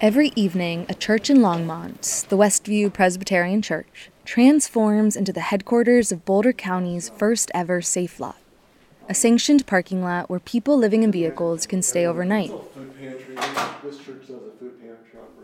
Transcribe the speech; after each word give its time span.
Every 0.00 0.32
evening, 0.34 0.86
a 0.88 0.94
church 0.94 1.28
in 1.28 1.40
Longmont, 1.40 2.26
the 2.28 2.36
Westview 2.38 2.90
Presbyterian 2.90 3.60
Church, 3.60 4.08
transforms 4.24 5.14
into 5.14 5.30
the 5.30 5.42
headquarters 5.42 6.10
of 6.10 6.24
Boulder 6.24 6.54
County's 6.54 7.10
first 7.10 7.50
ever 7.52 7.82
Safe 7.82 8.18
Lot, 8.18 8.38
a 9.10 9.14
sanctioned 9.14 9.66
parking 9.66 10.02
lot 10.02 10.30
where 10.30 10.40
people 10.40 10.78
living 10.78 11.02
in 11.02 11.12
vehicles 11.12 11.66
can 11.66 11.82
stay 11.82 12.06
overnight. 12.06 12.50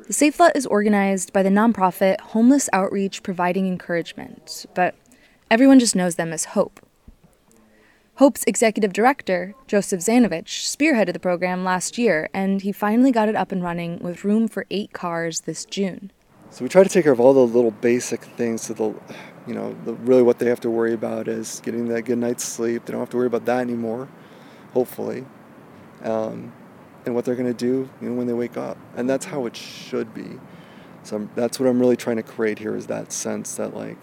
The 0.06 0.12
Safe 0.14 0.40
Lot 0.40 0.56
is 0.56 0.64
organized 0.64 1.34
by 1.34 1.42
the 1.42 1.50
nonprofit 1.50 2.18
Homeless 2.20 2.70
Outreach 2.72 3.22
Providing 3.22 3.66
Encouragement, 3.66 4.64
but 4.72 4.94
everyone 5.50 5.80
just 5.80 5.94
knows 5.94 6.14
them 6.14 6.32
as 6.32 6.46
HOPE. 6.46 6.80
Hope's 8.18 8.44
executive 8.46 8.94
director, 8.94 9.54
Joseph 9.66 10.00
Zanovich, 10.00 10.64
spearheaded 10.64 11.12
the 11.12 11.18
program 11.18 11.64
last 11.64 11.98
year, 11.98 12.30
and 12.32 12.62
he 12.62 12.72
finally 12.72 13.12
got 13.12 13.28
it 13.28 13.36
up 13.36 13.52
and 13.52 13.62
running 13.62 13.98
with 13.98 14.24
room 14.24 14.48
for 14.48 14.64
eight 14.70 14.94
cars 14.94 15.40
this 15.40 15.66
June. 15.66 16.10
So 16.48 16.64
we 16.64 16.70
try 16.70 16.82
to 16.82 16.88
take 16.88 17.02
care 17.02 17.12
of 17.12 17.20
all 17.20 17.34
the 17.34 17.40
little 17.40 17.72
basic 17.72 18.22
things. 18.22 18.62
So 18.62 18.72
the, 18.72 18.94
you 19.46 19.52
know, 19.52 19.76
the, 19.84 19.92
really 19.92 20.22
what 20.22 20.38
they 20.38 20.46
have 20.46 20.60
to 20.60 20.70
worry 20.70 20.94
about 20.94 21.28
is 21.28 21.60
getting 21.62 21.88
that 21.88 22.02
good 22.06 22.16
night's 22.16 22.42
sleep. 22.42 22.86
They 22.86 22.92
don't 22.92 23.02
have 23.02 23.10
to 23.10 23.18
worry 23.18 23.26
about 23.26 23.44
that 23.44 23.60
anymore, 23.60 24.08
hopefully, 24.72 25.26
um, 26.02 26.54
and 27.04 27.14
what 27.14 27.26
they're 27.26 27.34
going 27.36 27.52
to 27.52 27.54
do, 27.54 27.90
you 28.00 28.08
know, 28.08 28.14
when 28.14 28.26
they 28.26 28.32
wake 28.32 28.56
up. 28.56 28.78
And 28.96 29.10
that's 29.10 29.26
how 29.26 29.44
it 29.44 29.54
should 29.54 30.14
be. 30.14 30.40
So 31.02 31.16
I'm, 31.16 31.30
that's 31.34 31.60
what 31.60 31.68
I'm 31.68 31.78
really 31.78 31.98
trying 31.98 32.16
to 32.16 32.22
create 32.22 32.60
here 32.60 32.76
is 32.76 32.86
that 32.86 33.12
sense 33.12 33.56
that 33.56 33.76
like 33.76 33.98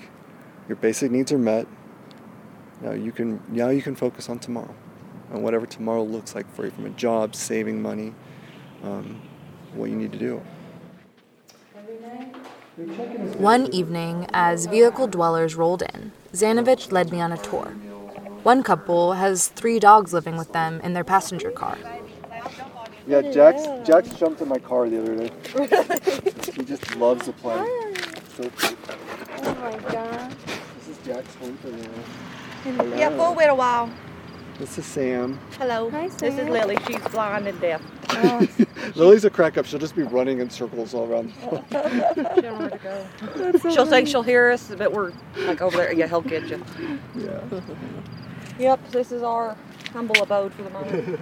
your 0.67 0.75
basic 0.75 1.09
needs 1.09 1.31
are 1.31 1.39
met 1.39 1.66
now 2.84 2.92
you 2.92 3.12
can 3.12 3.42
now 3.48 3.70
you 3.70 3.82
can 3.82 3.96
focus 3.96 4.30
on 4.30 4.40
tomorrow, 4.40 4.76
on 5.32 5.42
whatever 5.42 5.66
tomorrow 5.66 6.04
looks 6.04 6.36
like 6.36 6.54
for 6.54 6.66
you, 6.66 6.72
from 6.72 6.86
a 6.86 6.90
job, 6.90 7.34
saving 7.34 7.82
money, 7.82 8.14
um, 8.84 9.22
what 9.73 9.90
you 9.90 9.96
need 9.96 10.12
to 10.12 10.20
do. 10.20 10.42
One 13.38 13.67
evening, 13.67 14.28
as 14.34 14.66
vehicle 14.66 15.08
dwellers 15.08 15.56
rolled 15.56 15.84
in, 15.94 16.12
Zanovich 16.34 16.92
led 16.92 17.12
me 17.12 17.22
on 17.22 17.31
a 17.31 17.38
tour. 17.38 17.67
One 18.44 18.64
couple 18.64 19.14
has 19.14 19.47
three 19.47 19.80
dogs 19.80 20.12
living 20.12 20.36
with 20.36 20.52
them 20.52 20.81
in 20.81 20.94
their 20.94 21.06
passenger 21.06 21.52
car. 21.52 21.78
Yeah, 23.08 23.22
Jax 23.31 23.64
Jax 23.88 24.14
jumped 24.16 24.42
in 24.42 24.50
my 24.50 24.59
car 24.59 24.90
the 24.90 25.02
other 25.02 25.16
day. 25.16 25.31
he 26.56 26.64
just 26.64 26.95
loves 26.97 27.25
to 27.25 27.31
play. 27.34 27.66
So 28.36 28.50
cute. 28.50 28.78
Oh 29.44 29.56
my 29.56 29.92
god. 29.92 30.36
This 30.80 30.88
is 30.90 30.97
Jax 31.06 31.30
sleeping 31.36 31.80
now. 31.81 32.33
Yeah, 32.66 33.09
for 33.09 33.42
a 33.42 33.56
while. 33.56 33.89
This 34.58 34.78
is 34.78 34.86
Sam. 34.86 35.38
Hello. 35.58 35.89
Hi, 35.89 36.08
This 36.08 36.38
is 36.38 36.47
Lily. 36.47 36.78
She's 36.88 37.00
blind 37.09 37.47
and 37.47 37.59
deaf. 37.59 37.81
Oh. 38.09 38.47
Lily's 38.95 39.25
a 39.25 39.30
crack 39.30 39.58
up. 39.58 39.66
She'll 39.66 39.80
just 39.80 39.95
be 39.95 40.03
running 40.03 40.39
in 40.39 40.50
circles 40.50 40.94
all 40.94 41.11
around. 41.11 41.34
She 41.41 41.41
don't 42.41 42.44
know 42.44 42.56
where 42.56 42.69
to 42.69 42.78
go. 42.78 43.69
She'll 43.72 43.86
think 43.86 44.08
she'll 44.08 44.23
hear 44.23 44.52
us, 44.52 44.72
but 44.78 44.94
we're 44.94 45.11
like 45.38 45.61
over 45.61 45.75
there. 45.75 45.94
Yeah, 45.94 46.08
he'll 46.08 46.22
get 46.22 46.47
you. 46.47 46.64
yeah. 47.16 47.41
Yep, 48.59 48.91
this 48.91 49.11
is 49.11 49.23
our 49.23 49.58
humble 49.91 50.22
abode 50.22 50.53
for 50.53 50.61
the 50.64 50.69
moment. 50.69 51.19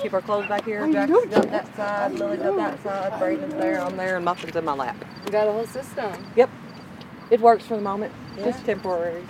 Keep 0.00 0.12
our 0.14 0.20
clothes 0.20 0.46
back 0.46 0.64
here. 0.64 0.90
Jackson's 0.92 1.34
up 1.34 1.50
that 1.50 1.74
side, 1.76 2.12
Lily's 2.12 2.40
up 2.40 2.56
that 2.56 2.82
side, 2.82 3.18
Braden's 3.18 3.54
there, 3.54 3.80
I'm 3.80 3.96
there, 3.96 4.16
and 4.16 4.24
Muffin's 4.24 4.54
in 4.54 4.64
my 4.64 4.74
lap. 4.74 4.96
You 5.24 5.32
got 5.32 5.48
a 5.48 5.52
whole 5.52 5.66
system. 5.66 6.12
Yep. 6.36 6.50
It 7.30 7.40
works 7.40 7.66
for 7.66 7.76
the 7.76 7.82
moment. 7.82 8.12
Just 8.36 8.64
temporary. 8.64 9.24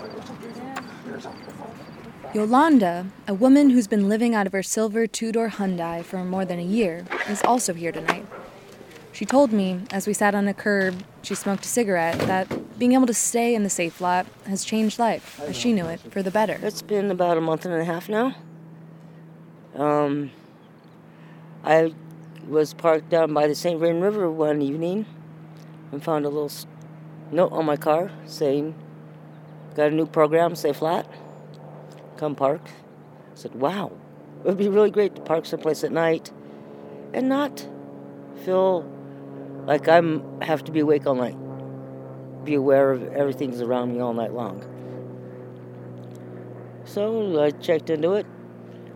Yolanda, 2.34 3.06
a 3.26 3.34
woman 3.34 3.70
who's 3.70 3.86
been 3.86 4.08
living 4.08 4.34
out 4.34 4.46
of 4.46 4.52
her 4.52 4.62
silver 4.62 5.06
two 5.06 5.32
door 5.32 5.48
Hyundai 5.48 6.04
for 6.04 6.24
more 6.24 6.44
than 6.44 6.58
a 6.58 6.64
year, 6.64 7.04
is 7.28 7.42
also 7.44 7.72
here 7.72 7.92
tonight. 7.92 8.26
She 9.12 9.24
told 9.24 9.52
me, 9.52 9.80
as 9.90 10.06
we 10.06 10.12
sat 10.12 10.34
on 10.34 10.46
a 10.46 10.52
curb, 10.52 11.02
she 11.22 11.34
smoked 11.34 11.64
a 11.64 11.68
cigarette, 11.68 12.18
that 12.20 12.78
being 12.78 12.92
able 12.92 13.06
to 13.06 13.14
stay 13.14 13.54
in 13.54 13.62
the 13.62 13.70
safe 13.70 14.00
lot 14.00 14.26
has 14.46 14.64
changed 14.64 14.98
life, 14.98 15.40
as 15.40 15.56
she 15.56 15.72
knew 15.72 15.86
it, 15.86 16.00
for 16.00 16.22
the 16.22 16.30
better. 16.30 16.60
It's 16.62 16.82
been 16.82 17.10
about 17.10 17.38
a 17.38 17.40
month 17.40 17.64
and 17.64 17.72
a 17.72 17.84
half 17.84 18.10
now. 18.10 18.34
Um, 19.74 20.30
I 21.64 21.94
was 22.46 22.74
parked 22.74 23.08
down 23.08 23.32
by 23.32 23.46
the 23.46 23.54
St. 23.54 23.78
Vrain 23.78 24.00
River 24.00 24.30
one 24.30 24.60
evening 24.60 25.06
and 25.90 26.04
found 26.04 26.26
a 26.26 26.28
little 26.28 26.52
note 27.30 27.52
on 27.52 27.64
my 27.64 27.76
car 27.76 28.10
saying, 28.26 28.74
Got 29.76 29.88
a 29.88 29.94
new 29.94 30.06
program, 30.06 30.56
Safe 30.56 30.80
Lot. 30.80 31.06
Come 32.16 32.34
park. 32.34 32.62
I 32.64 33.34
said, 33.34 33.54
Wow, 33.54 33.92
it 34.40 34.46
would 34.46 34.56
be 34.56 34.70
really 34.70 34.90
great 34.90 35.14
to 35.16 35.20
park 35.20 35.44
someplace 35.44 35.84
at 35.84 35.92
night 35.92 36.32
and 37.12 37.28
not 37.28 37.68
feel 38.46 38.90
like 39.66 39.86
I'm 39.86 40.40
have 40.40 40.64
to 40.64 40.72
be 40.72 40.80
awake 40.80 41.06
all 41.06 41.14
night. 41.14 41.36
Be 42.42 42.54
aware 42.54 42.90
of 42.90 43.02
everything's 43.12 43.60
around 43.60 43.92
me 43.92 44.00
all 44.00 44.14
night 44.14 44.32
long. 44.32 44.64
So 46.86 47.42
I 47.42 47.50
checked 47.50 47.90
into 47.90 48.14
it. 48.14 48.24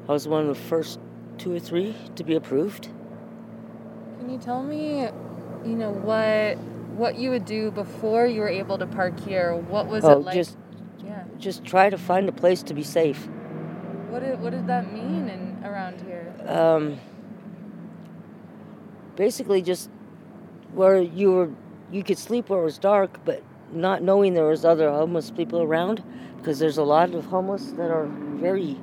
I 0.09 0.13
was 0.13 0.27
one 0.27 0.49
of 0.49 0.57
the 0.57 0.63
first 0.63 0.99
two 1.37 1.55
or 1.55 1.59
three 1.59 1.95
to 2.15 2.25
be 2.25 2.37
approved. 2.37 2.89
Can 4.19 4.31
you 4.31 4.39
tell 4.39 4.63
me, 4.63 5.09
you 5.63 5.77
know, 5.77 5.91
what 5.91 6.57
what 6.97 7.17
you 7.17 7.29
would 7.31 7.45
do 7.45 7.71
before 7.71 8.27
you 8.27 8.41
were 8.41 8.49
able 8.49 8.79
to 8.79 8.87
park 8.87 9.21
here? 9.21 9.55
What 9.55 9.87
was 9.87 10.07
oh, 10.07 10.13
it 10.13 10.25
like? 10.25 10.35
just. 10.35 10.57
Just 11.41 11.65
try 11.65 11.91
to 11.91 11.99
find 11.99 12.29
a 12.29 12.33
place 12.33 12.63
to 12.65 12.75
be 12.75 12.83
safe. 12.83 13.29
What 14.09 14.21
did, 14.21 14.41
what 14.41 14.51
did 14.51 14.67
that 14.67 14.93
mean 14.93 15.29
in, 15.29 15.63
around 15.65 16.01
here? 16.01 16.35
Um, 16.47 16.99
basically, 19.17 19.63
just 19.63 19.91
where 20.73 21.01
you 21.01 21.33
were, 21.33 21.51
you 21.91 22.03
could 22.03 22.19
sleep 22.19 22.49
where 22.49 22.61
it 22.61 22.65
was 22.65 22.79
dark, 22.79 23.25
but 23.25 23.43
not 23.73 24.03
knowing 24.03 24.35
there 24.35 24.47
was 24.47 24.65
other 24.65 24.91
homeless 24.91 25.31
people 25.31 25.63
around, 25.63 26.03
because 26.37 26.59
there's 26.59 26.79
a 26.79 26.83
lot 26.83 27.15
of 27.15 27.25
homeless 27.27 27.73
that 27.73 27.91
are 27.91 28.07
very 28.07 28.79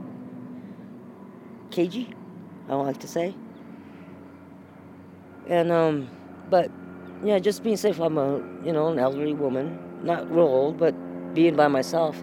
cagey. 1.72 2.14
I 2.70 2.76
like 2.76 3.00
to 3.00 3.08
say. 3.08 3.36
And 5.48 5.72
um, 5.72 6.10
but 6.50 6.70
yeah, 7.24 7.40
just 7.40 7.64
being 7.64 7.78
safe. 7.78 8.00
I'm 8.00 8.18
a 8.18 8.38
you 8.66 8.74
know 8.74 8.88
an 8.90 9.00
elderly 9.00 9.34
woman, 9.34 9.80
not 10.04 10.30
real 10.30 10.46
old, 10.46 10.78
but 10.78 10.94
being 11.38 11.56
by 11.56 11.68
myself, 11.68 12.20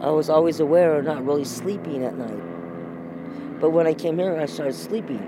I 0.00 0.08
was 0.10 0.30
always 0.30 0.60
aware 0.60 0.94
of 0.94 1.04
not 1.04 1.26
really 1.26 1.44
sleeping 1.44 2.04
at 2.04 2.16
night. 2.16 3.60
But 3.60 3.70
when 3.70 3.88
I 3.88 3.92
came 3.92 4.20
here, 4.20 4.36
I 4.36 4.46
started 4.46 4.76
sleeping, 4.76 5.18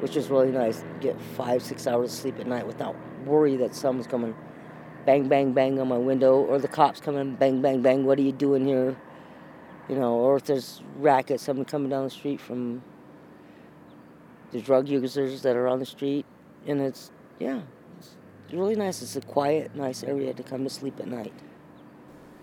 which 0.00 0.16
was 0.16 0.30
really 0.30 0.50
nice. 0.50 0.82
Get 1.00 1.20
five, 1.36 1.62
six 1.62 1.86
hours 1.86 2.10
of 2.10 2.18
sleep 2.18 2.40
at 2.40 2.46
night 2.46 2.66
without 2.66 2.96
worry 3.26 3.56
that 3.56 3.74
someone's 3.74 4.06
coming, 4.06 4.34
bang, 5.04 5.28
bang, 5.28 5.52
bang 5.52 5.78
on 5.78 5.88
my 5.88 5.98
window, 5.98 6.36
or 6.36 6.58
the 6.58 6.68
cops 6.68 7.02
coming, 7.02 7.34
bang, 7.34 7.60
bang, 7.60 7.82
bang. 7.82 8.06
What 8.06 8.18
are 8.18 8.22
you 8.22 8.32
doing 8.32 8.64
here? 8.64 8.96
You 9.90 9.96
know, 9.96 10.14
or 10.14 10.36
if 10.36 10.44
there's 10.44 10.80
racket, 10.96 11.40
someone 11.40 11.66
coming 11.66 11.90
down 11.90 12.04
the 12.04 12.10
street 12.10 12.40
from 12.40 12.82
the 14.52 14.62
drug 14.62 14.88
users 14.88 15.42
that 15.42 15.54
are 15.54 15.68
on 15.68 15.80
the 15.80 15.86
street, 15.86 16.24
and 16.66 16.80
it's 16.80 17.10
yeah, 17.38 17.60
it's 17.98 18.54
really 18.54 18.74
nice. 18.74 19.02
It's 19.02 19.16
a 19.16 19.20
quiet, 19.20 19.76
nice 19.76 20.02
area 20.02 20.32
to 20.32 20.42
come 20.42 20.64
to 20.64 20.70
sleep 20.70 20.98
at 20.98 21.08
night. 21.08 21.34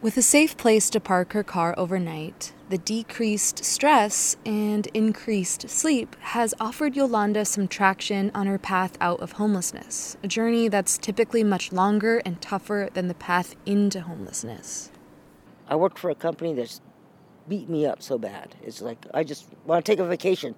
With 0.06 0.18
a 0.18 0.22
safe 0.22 0.56
place 0.56 0.92
to 0.92 1.00
park 1.00 1.34
her 1.34 1.42
car 1.42 1.74
overnight, 1.80 2.54
the 2.70 2.78
decreased 2.78 3.66
stress 3.66 4.38
and 4.46 4.86
increased 4.94 5.68
sleep 5.68 6.16
has 6.20 6.54
offered 6.60 6.96
Yolanda 6.96 7.44
some 7.44 7.68
traction 7.68 8.30
on 8.36 8.46
her 8.46 8.60
path 8.60 9.00
out 9.02 9.20
of 9.20 9.32
homelessness, 9.32 10.16
a 10.22 10.28
journey 10.28 10.68
that's 10.68 11.00
typically 11.00 11.44
much 11.44 11.72
longer 11.72 12.22
and 12.24 12.40
tougher 12.40 12.88
than 12.94 13.08
the 13.08 13.16
path 13.16 13.56
into 13.66 14.02
homelessness. 14.02 14.92
I 15.68 15.76
worked 15.76 15.98
for 15.98 16.12
a 16.12 16.16
company 16.16 16.54
that's 16.54 16.82
beat 17.50 17.68
me 17.68 17.88
up 17.88 18.04
so 18.04 18.20
bad. 18.20 18.54
It's 18.62 18.84
like 18.84 19.08
I 19.12 19.24
just 19.24 19.48
want 19.66 19.84
to 19.84 19.92
take 19.92 19.98
a 19.98 20.06
vacation. 20.06 20.54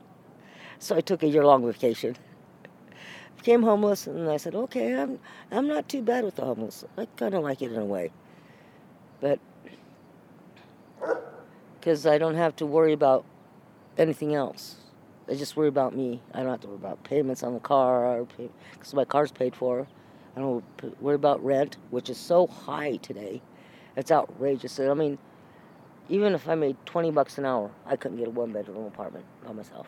So 0.77 0.93
I 0.93 0.99
took 0.99 1.23
a 1.23 1.27
year 1.27 1.45
long 1.45 1.65
vacation. 1.65 2.17
Became 3.37 3.63
homeless 3.63 4.07
and 4.07 4.29
I 4.29 4.35
said, 4.35 4.55
okay, 4.55 4.93
I'm 4.93 5.19
I'm 5.51 5.69
not 5.69 5.87
too 5.87 6.01
bad 6.01 6.25
with 6.25 6.35
the 6.35 6.43
homeless. 6.43 6.83
I 6.97 7.07
kind 7.15 7.33
of 7.33 7.43
like 7.43 7.61
it 7.61 7.71
in 7.71 7.79
a 7.79 7.85
way. 7.85 8.11
But 9.19 9.39
because 11.79 12.05
I 12.05 12.17
don't 12.17 12.35
have 12.35 12.55
to 12.57 12.65
worry 12.65 12.93
about 12.93 13.25
anything 13.97 14.35
else. 14.35 14.75
I 15.29 15.35
just 15.35 15.57
worry 15.57 15.67
about 15.67 15.95
me. 15.95 16.21
I 16.33 16.39
don't 16.39 16.49
have 16.49 16.61
to 16.61 16.67
worry 16.67 16.77
about 16.77 17.03
payments 17.03 17.43
on 17.43 17.53
the 17.53 17.59
car 17.59 18.25
because 18.25 18.93
my 18.93 19.05
car's 19.05 19.31
paid 19.31 19.55
for. 19.55 19.87
I 20.35 20.39
don't 20.39 20.63
worry 21.01 21.15
about 21.15 21.43
rent, 21.43 21.77
which 21.89 22.09
is 22.09 22.17
so 22.17 22.47
high 22.47 22.97
today. 22.97 23.41
It's 23.95 24.11
outrageous. 24.11 24.79
I 24.79 24.93
mean, 24.93 25.17
even 26.09 26.33
if 26.33 26.47
I 26.47 26.55
made 26.55 26.77
20 26.85 27.11
bucks 27.11 27.37
an 27.37 27.45
hour, 27.45 27.71
I 27.85 27.95
couldn't 27.95 28.17
get 28.17 28.27
a 28.27 28.31
one 28.31 28.51
bedroom 28.51 28.85
apartment 28.85 29.25
by 29.45 29.53
myself. 29.53 29.87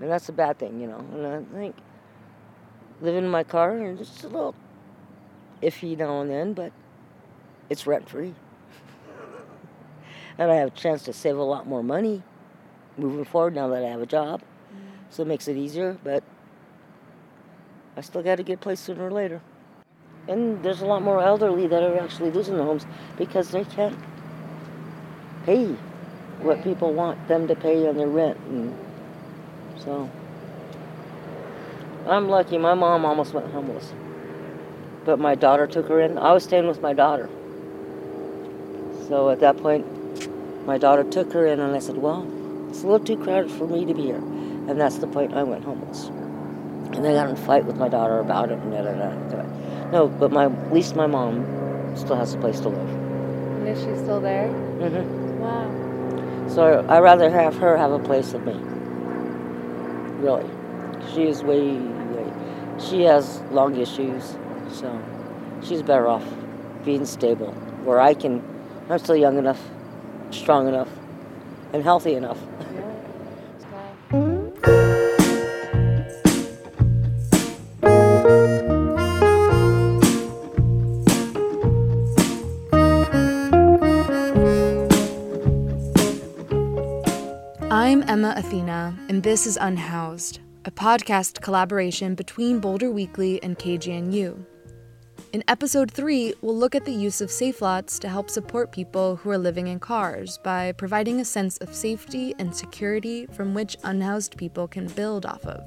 And 0.00 0.10
that's 0.10 0.28
a 0.28 0.32
bad 0.32 0.58
thing, 0.58 0.80
you 0.80 0.86
know. 0.86 0.98
And 1.14 1.26
I 1.26 1.58
think 1.58 1.76
living 3.00 3.24
in 3.24 3.30
my 3.30 3.44
car 3.44 3.78
is 3.78 3.98
just 3.98 4.24
a 4.24 4.28
little 4.28 4.54
iffy 5.62 5.96
now 5.96 6.20
and 6.20 6.30
then, 6.30 6.52
but 6.52 6.72
it's 7.68 7.86
rent 7.86 8.08
free. 8.08 8.34
and 10.38 10.50
I 10.50 10.56
have 10.56 10.68
a 10.68 10.72
chance 10.72 11.02
to 11.04 11.12
save 11.12 11.36
a 11.36 11.42
lot 11.42 11.66
more 11.66 11.82
money 11.82 12.22
moving 12.98 13.24
forward 13.24 13.54
now 13.54 13.68
that 13.68 13.84
I 13.84 13.88
have 13.88 14.00
a 14.00 14.06
job. 14.06 14.40
Mm. 14.40 14.78
So 15.10 15.22
it 15.22 15.26
makes 15.26 15.48
it 15.48 15.56
easier, 15.56 15.98
but 16.02 16.22
I 17.96 18.00
still 18.00 18.22
got 18.22 18.36
to 18.36 18.42
get 18.42 18.54
a 18.54 18.58
place 18.58 18.80
sooner 18.80 19.06
or 19.06 19.10
later. 19.10 19.40
And 20.28 20.62
there's 20.62 20.82
a 20.82 20.86
lot 20.86 21.02
more 21.02 21.22
elderly 21.22 21.66
that 21.68 21.82
are 21.82 21.98
actually 21.98 22.30
losing 22.30 22.56
their 22.56 22.64
homes 22.64 22.84
because 23.16 23.50
they 23.50 23.64
can't 23.64 23.96
pay 25.44 25.66
what 26.40 26.62
people 26.62 26.92
want 26.92 27.28
them 27.28 27.46
to 27.48 27.54
pay 27.54 27.88
on 27.88 27.96
their 27.96 28.08
rent. 28.08 28.38
And 28.48 28.76
so 29.78 30.10
I'm 32.06 32.28
lucky. 32.28 32.58
My 32.58 32.74
mom 32.74 33.04
almost 33.04 33.32
went 33.32 33.50
homeless. 33.52 33.92
But 35.04 35.18
my 35.18 35.34
daughter 35.34 35.66
took 35.66 35.88
her 35.88 36.00
in. 36.00 36.18
I 36.18 36.32
was 36.32 36.42
staying 36.42 36.66
with 36.66 36.80
my 36.80 36.92
daughter. 36.92 37.28
So 39.08 39.30
at 39.30 39.40
that 39.40 39.56
point, 39.58 39.86
my 40.66 40.78
daughter 40.78 41.04
took 41.04 41.32
her 41.32 41.46
in, 41.46 41.60
and 41.60 41.74
I 41.74 41.78
said, 41.78 41.96
Well, 41.96 42.26
it's 42.68 42.82
a 42.82 42.86
little 42.86 43.04
too 43.04 43.16
crowded 43.16 43.50
for 43.50 43.66
me 43.66 43.84
to 43.84 43.94
be 43.94 44.02
here. 44.02 44.16
And 44.16 44.80
that's 44.80 44.98
the 44.98 45.06
point 45.06 45.34
I 45.34 45.44
went 45.44 45.64
homeless. 45.64 46.06
And 46.06 47.06
I 47.06 47.12
got 47.12 47.28
in 47.28 47.34
a 47.34 47.36
fight 47.36 47.64
with 47.64 47.76
my 47.76 47.88
daughter 47.88 48.18
about 48.18 48.50
it, 48.50 48.58
and 48.58 48.72
da, 48.72 48.82
da, 48.82 49.42
da, 49.42 49.90
No, 49.90 50.08
but 50.08 50.32
my 50.32 50.46
at 50.46 50.72
least 50.72 50.96
my 50.96 51.06
mom 51.06 51.94
still 51.96 52.16
has 52.16 52.34
a 52.34 52.38
place 52.38 52.60
to 52.60 52.68
live. 52.68 52.88
And 52.88 53.68
is 53.68 53.78
she 53.78 53.94
still 54.02 54.20
there? 54.20 54.48
Mm-hmm. 54.48 55.40
Wow. 55.40 56.48
So 56.48 56.86
I'd 56.88 57.00
rather 57.00 57.30
have 57.30 57.56
her 57.58 57.76
have 57.76 57.92
a 57.92 57.98
place 57.98 58.32
than 58.32 58.44
me. 58.44 58.54
Really. 60.22 60.48
She 61.12 61.24
is 61.24 61.42
way, 61.42 61.76
way. 61.76 62.32
She 62.78 63.02
has 63.02 63.40
lung 63.50 63.76
issues, 63.76 64.36
so 64.70 65.02
she's 65.62 65.82
better 65.82 66.08
off 66.08 66.24
being 66.84 67.04
stable. 67.04 67.52
Where 67.84 68.00
I 68.00 68.14
can, 68.14 68.42
I'm 68.88 69.00
still 69.00 69.16
young 69.16 69.36
enough, 69.36 69.60
strong 70.30 70.68
enough, 70.68 70.88
and 71.72 71.82
healthy 71.82 72.14
enough. 72.14 72.38
I'm 87.72 88.04
Emma 88.08 88.34
Athena, 88.36 88.96
and 89.08 89.24
this 89.24 89.48
is 89.48 89.58
Unhoused, 89.60 90.38
a 90.64 90.70
podcast 90.70 91.40
collaboration 91.40 92.14
between 92.14 92.60
Boulder 92.60 92.92
Weekly 92.92 93.42
and 93.42 93.58
KGNU. 93.58 94.44
In 95.36 95.44
episode 95.48 95.90
3, 95.90 96.32
we'll 96.40 96.56
look 96.56 96.74
at 96.74 96.86
the 96.86 96.94
use 96.94 97.20
of 97.20 97.30
safe 97.30 97.60
lots 97.60 97.98
to 97.98 98.08
help 98.08 98.30
support 98.30 98.72
people 98.72 99.16
who 99.16 99.28
are 99.28 99.36
living 99.36 99.66
in 99.66 99.78
cars 99.78 100.38
by 100.42 100.72
providing 100.72 101.20
a 101.20 101.26
sense 101.26 101.58
of 101.58 101.74
safety 101.74 102.34
and 102.38 102.56
security 102.56 103.26
from 103.26 103.52
which 103.52 103.76
unhoused 103.84 104.38
people 104.38 104.66
can 104.66 104.86
build 104.86 105.26
off 105.26 105.44
of. 105.44 105.60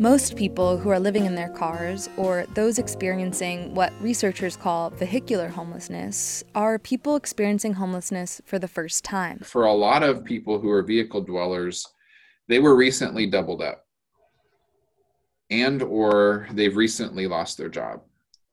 Most 0.00 0.36
people 0.36 0.78
who 0.78 0.90
are 0.90 1.00
living 1.00 1.26
in 1.26 1.34
their 1.34 1.48
cars, 1.48 2.08
or 2.16 2.46
those 2.54 2.78
experiencing 2.78 3.74
what 3.74 3.92
researchers 4.00 4.56
call 4.56 4.90
vehicular 4.90 5.48
homelessness, 5.48 6.44
are 6.54 6.78
people 6.78 7.16
experiencing 7.16 7.72
homelessness 7.72 8.40
for 8.44 8.60
the 8.60 8.68
first 8.68 9.02
time. 9.02 9.40
For 9.40 9.64
a 9.64 9.74
lot 9.74 10.04
of 10.04 10.24
people 10.24 10.60
who 10.60 10.70
are 10.70 10.84
vehicle 10.84 11.22
dwellers, 11.22 11.84
they 12.48 12.58
were 12.58 12.76
recently 12.76 13.26
doubled 13.26 13.62
up 13.62 13.86
and 15.50 15.82
or 15.82 16.46
they've 16.52 16.76
recently 16.76 17.26
lost 17.26 17.58
their 17.58 17.68
job. 17.68 18.02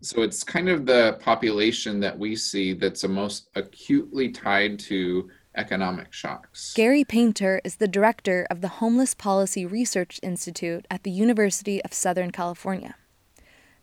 So 0.01 0.21
it's 0.21 0.43
kind 0.43 0.69
of 0.69 0.85
the 0.85 1.17
population 1.21 1.99
that 2.01 2.17
we 2.17 2.35
see 2.35 2.73
that's 2.73 3.01
the 3.01 3.07
most 3.07 3.49
acutely 3.55 4.29
tied 4.29 4.77
to 4.79 5.29
economic 5.55 6.13
shocks. 6.13 6.73
Gary 6.75 7.03
Painter 7.03 7.61
is 7.63 7.77
the 7.77 7.87
director 7.87 8.45
of 8.49 8.61
the 8.61 8.67
Homeless 8.67 9.15
Policy 9.15 9.65
Research 9.65 10.19
Institute 10.21 10.85
at 10.91 11.03
the 11.03 11.09
University 11.09 11.83
of 11.83 11.93
Southern 11.93 12.31
California. 12.31 12.95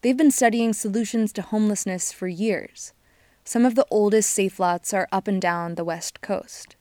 They've 0.02 0.16
been 0.16 0.30
studying 0.30 0.72
solutions 0.72 1.32
to 1.32 1.42
homelessness 1.42 2.12
for 2.12 2.28
years. 2.28 2.92
Some 3.44 3.64
of 3.64 3.74
the 3.74 3.86
oldest 3.90 4.30
safe 4.30 4.60
lots 4.60 4.94
are 4.94 5.08
up 5.10 5.26
and 5.26 5.42
down 5.42 5.74
the 5.74 5.84
West 5.84 6.20
Coast. 6.20 6.76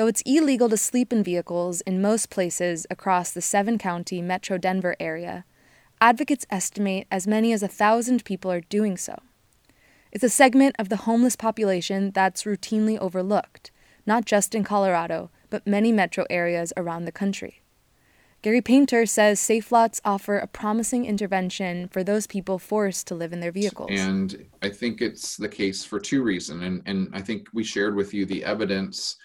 Though 0.00 0.06
it's 0.06 0.22
illegal 0.24 0.70
to 0.70 0.78
sleep 0.78 1.12
in 1.12 1.22
vehicles 1.22 1.82
in 1.82 2.00
most 2.00 2.30
places 2.30 2.86
across 2.88 3.32
the 3.32 3.42
seven 3.42 3.76
county 3.76 4.22
metro 4.22 4.56
Denver 4.56 4.96
area, 4.98 5.44
advocates 6.00 6.46
estimate 6.48 7.06
as 7.10 7.26
many 7.26 7.52
as 7.52 7.62
a 7.62 7.68
thousand 7.68 8.24
people 8.24 8.50
are 8.50 8.62
doing 8.62 8.96
so. 8.96 9.18
It's 10.10 10.24
a 10.24 10.30
segment 10.30 10.74
of 10.78 10.88
the 10.88 11.04
homeless 11.04 11.36
population 11.36 12.12
that's 12.12 12.44
routinely 12.44 12.96
overlooked, 12.96 13.72
not 14.06 14.24
just 14.24 14.54
in 14.54 14.64
Colorado, 14.64 15.30
but 15.50 15.66
many 15.66 15.92
metro 15.92 16.24
areas 16.30 16.72
around 16.78 17.04
the 17.04 17.12
country. 17.12 17.60
Gary 18.40 18.62
Painter 18.62 19.04
says 19.04 19.38
safe 19.38 19.70
lots 19.70 20.00
offer 20.02 20.38
a 20.38 20.46
promising 20.46 21.04
intervention 21.04 21.88
for 21.88 22.02
those 22.02 22.26
people 22.26 22.58
forced 22.58 23.06
to 23.08 23.14
live 23.14 23.34
in 23.34 23.40
their 23.40 23.52
vehicles. 23.52 23.90
And 23.92 24.46
I 24.62 24.70
think 24.70 25.02
it's 25.02 25.36
the 25.36 25.50
case 25.50 25.84
for 25.84 26.00
two 26.00 26.22
reasons. 26.22 26.62
And, 26.62 26.82
and 26.86 27.10
I 27.12 27.20
think 27.20 27.48
we 27.52 27.64
shared 27.64 27.94
with 27.94 28.14
you 28.14 28.24
the 28.24 28.42
evidence 28.46 29.18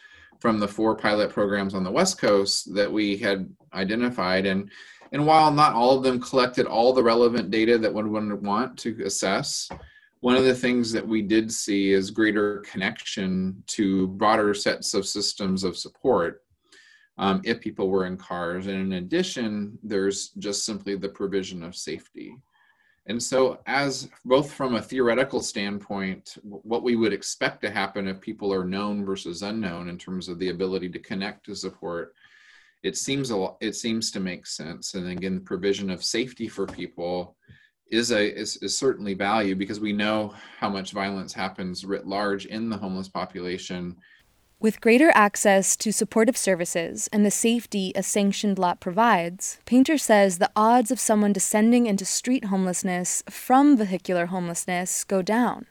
from 0.45 0.59
the 0.59 0.67
four 0.67 0.95
pilot 0.95 1.31
programs 1.31 1.73
on 1.73 1.83
the 1.83 1.89
West 1.89 2.19
Coast 2.19 2.71
that 2.75 2.91
we 2.91 3.17
had 3.17 3.49
identified. 3.73 4.45
And, 4.45 4.69
and 5.11 5.25
while 5.25 5.51
not 5.51 5.73
all 5.73 5.97
of 5.97 6.03
them 6.03 6.21
collected 6.21 6.67
all 6.67 6.93
the 6.93 7.01
relevant 7.01 7.49
data 7.49 7.79
that 7.79 7.91
one 7.91 8.11
would 8.11 8.45
want 8.45 8.77
to 8.77 8.95
assess, 9.03 9.67
one 10.19 10.35
of 10.35 10.43
the 10.43 10.53
things 10.53 10.91
that 10.91 11.07
we 11.07 11.23
did 11.23 11.51
see 11.51 11.93
is 11.93 12.11
greater 12.11 12.59
connection 12.59 13.63
to 13.65 14.09
broader 14.09 14.53
sets 14.53 14.93
of 14.93 15.07
systems 15.07 15.63
of 15.63 15.75
support 15.75 16.43
um, 17.17 17.41
if 17.43 17.59
people 17.59 17.89
were 17.89 18.05
in 18.05 18.15
cars. 18.15 18.67
And 18.67 18.75
in 18.75 18.93
addition, 19.03 19.79
there's 19.81 20.29
just 20.37 20.63
simply 20.63 20.95
the 20.95 21.09
provision 21.09 21.63
of 21.63 21.75
safety. 21.75 22.35
And 23.07 23.21
so, 23.21 23.59
as 23.67 24.09
both 24.23 24.51
from 24.51 24.75
a 24.75 24.81
theoretical 24.81 25.39
standpoint, 25.39 26.37
what 26.41 26.81
we 26.81 26.95
would 26.95 27.13
expect 27.13 27.61
to 27.61 27.69
happen 27.69 28.07
if 28.07 28.19
people 28.19 28.51
are 28.51 28.65
known 28.65 29.05
versus 29.05 29.43
unknown 29.43 29.89
in 29.89 29.97
terms 29.97 30.27
of 30.27 30.39
the 30.39 30.49
ability 30.49 30.89
to 30.89 30.99
connect 30.99 31.45
to 31.45 31.55
support, 31.55 32.15
it 32.81 32.97
seems 32.97 33.29
a 33.29 33.37
lot, 33.37 33.57
it 33.61 33.75
seems 33.75 34.09
to 34.11 34.19
make 34.19 34.47
sense. 34.47 34.95
And 34.95 35.07
again, 35.09 35.35
the 35.35 35.41
provision 35.41 35.91
of 35.91 36.03
safety 36.03 36.47
for 36.47 36.65
people 36.65 37.35
is 37.91 38.11
a 38.11 38.35
is, 38.35 38.57
is 38.57 38.77
certainly 38.77 39.13
value 39.13 39.55
because 39.55 39.79
we 39.79 39.93
know 39.93 40.33
how 40.59 40.69
much 40.69 40.91
violence 40.91 41.33
happens 41.33 41.85
writ 41.85 42.07
large 42.07 42.47
in 42.47 42.69
the 42.69 42.77
homeless 42.77 43.07
population. 43.07 43.95
With 44.59 44.81
greater 44.81 45.11
access 45.13 45.75
to 45.77 45.91
supportive 45.91 46.37
services 46.37 47.09
and 47.11 47.25
the 47.25 47.31
safety 47.31 47.91
a 47.95 48.01
sanctioned 48.01 48.57
lot 48.57 48.79
provides, 48.79 49.59
Painter 49.65 49.97
says 49.97 50.37
the 50.37 50.51
odds 50.55 50.91
of 50.91 50.99
someone 50.99 51.33
descending 51.33 51.85
into 51.85 52.05
street 52.05 52.45
homelessness 52.45 53.23
from 53.29 53.77
vehicular 53.77 54.27
homelessness 54.27 55.03
go 55.03 55.21
down. 55.21 55.65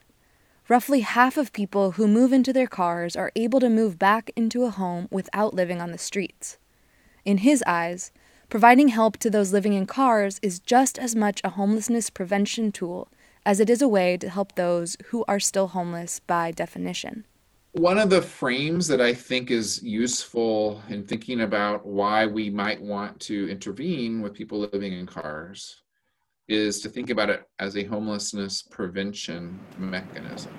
Roughly 0.68 1.00
half 1.00 1.36
of 1.36 1.52
people 1.52 1.92
who 1.92 2.06
move 2.06 2.32
into 2.32 2.52
their 2.52 2.66
cars 2.66 3.16
are 3.16 3.32
able 3.34 3.60
to 3.60 3.68
move 3.68 3.98
back 3.98 4.30
into 4.36 4.64
a 4.64 4.70
home 4.70 5.08
without 5.10 5.54
living 5.54 5.80
on 5.80 5.90
the 5.90 5.98
streets. 5.98 6.58
In 7.24 7.38
his 7.38 7.62
eyes, 7.66 8.12
Providing 8.54 8.88
help 8.88 9.16
to 9.16 9.30
those 9.30 9.52
living 9.52 9.72
in 9.72 9.84
cars 9.84 10.38
is 10.40 10.60
just 10.60 10.96
as 10.96 11.16
much 11.16 11.40
a 11.42 11.50
homelessness 11.50 12.08
prevention 12.08 12.70
tool 12.70 13.08
as 13.44 13.58
it 13.58 13.68
is 13.68 13.82
a 13.82 13.88
way 13.88 14.16
to 14.16 14.28
help 14.30 14.54
those 14.54 14.96
who 15.06 15.24
are 15.26 15.40
still 15.40 15.66
homeless 15.68 16.20
by 16.20 16.52
definition. 16.52 17.24
One 17.74 17.98
of 17.98 18.08
the 18.08 18.22
frames 18.22 18.86
that 18.86 19.00
I 19.00 19.12
think 19.12 19.50
is 19.50 19.82
useful 19.82 20.80
in 20.88 21.04
thinking 21.04 21.40
about 21.40 21.84
why 21.84 22.24
we 22.24 22.48
might 22.48 22.80
want 22.80 23.18
to 23.22 23.50
intervene 23.50 24.22
with 24.22 24.32
people 24.32 24.60
living 24.72 24.92
in 24.92 25.06
cars 25.06 25.82
is 26.46 26.80
to 26.82 26.88
think 26.88 27.10
about 27.10 27.30
it 27.30 27.42
as 27.58 27.76
a 27.76 27.82
homelessness 27.82 28.62
prevention 28.62 29.58
mechanism. 29.76 30.52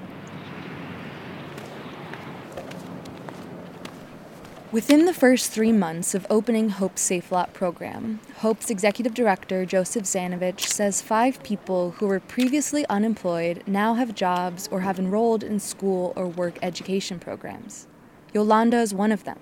Within 4.71 5.05
the 5.05 5.13
first 5.13 5.51
three 5.51 5.71
months 5.71 6.15
of 6.15 6.25
opening 6.27 6.69
Hope's 6.69 7.03
Safe 7.03 7.31
Lot 7.31 7.53
program, 7.53 8.19
Hope's 8.37 8.71
executive 8.71 9.13
director, 9.13 9.63
Joseph 9.63 10.05
Zanovich, 10.05 10.61
says 10.61 11.03
five 11.03 11.41
people 11.43 11.91
who 11.91 12.07
were 12.07 12.19
previously 12.19 12.83
unemployed 12.87 13.63
now 13.67 13.93
have 13.93 14.15
jobs 14.15 14.67
or 14.71 14.81
have 14.81 14.97
enrolled 14.97 15.43
in 15.43 15.59
school 15.59 16.13
or 16.15 16.27
work 16.27 16.57
education 16.63 17.19
programs. 17.19 17.87
Yolanda 18.33 18.77
is 18.77 18.91
one 18.91 19.11
of 19.11 19.23
them. 19.23 19.37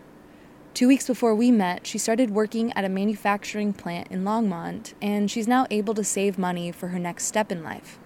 Two 0.73 0.89
weeks 0.89 1.07
before 1.07 1.33
we 1.33 1.51
met, 1.51 1.87
she 1.87 1.97
started 1.97 2.29
working 2.29 2.73
at 2.73 2.83
a 2.83 2.89
manufacturing 2.89 3.71
plant 3.71 4.09
in 4.11 4.23
Longmont, 4.25 4.93
and 5.01 5.31
she's 5.31 5.47
now 5.47 5.65
able 5.71 5.93
to 5.93 6.03
save 6.03 6.37
money 6.37 6.69
for 6.71 6.89
her 6.89 6.99
next 6.99 7.25
step 7.25 7.49
in 7.49 7.63
life. 7.63 7.97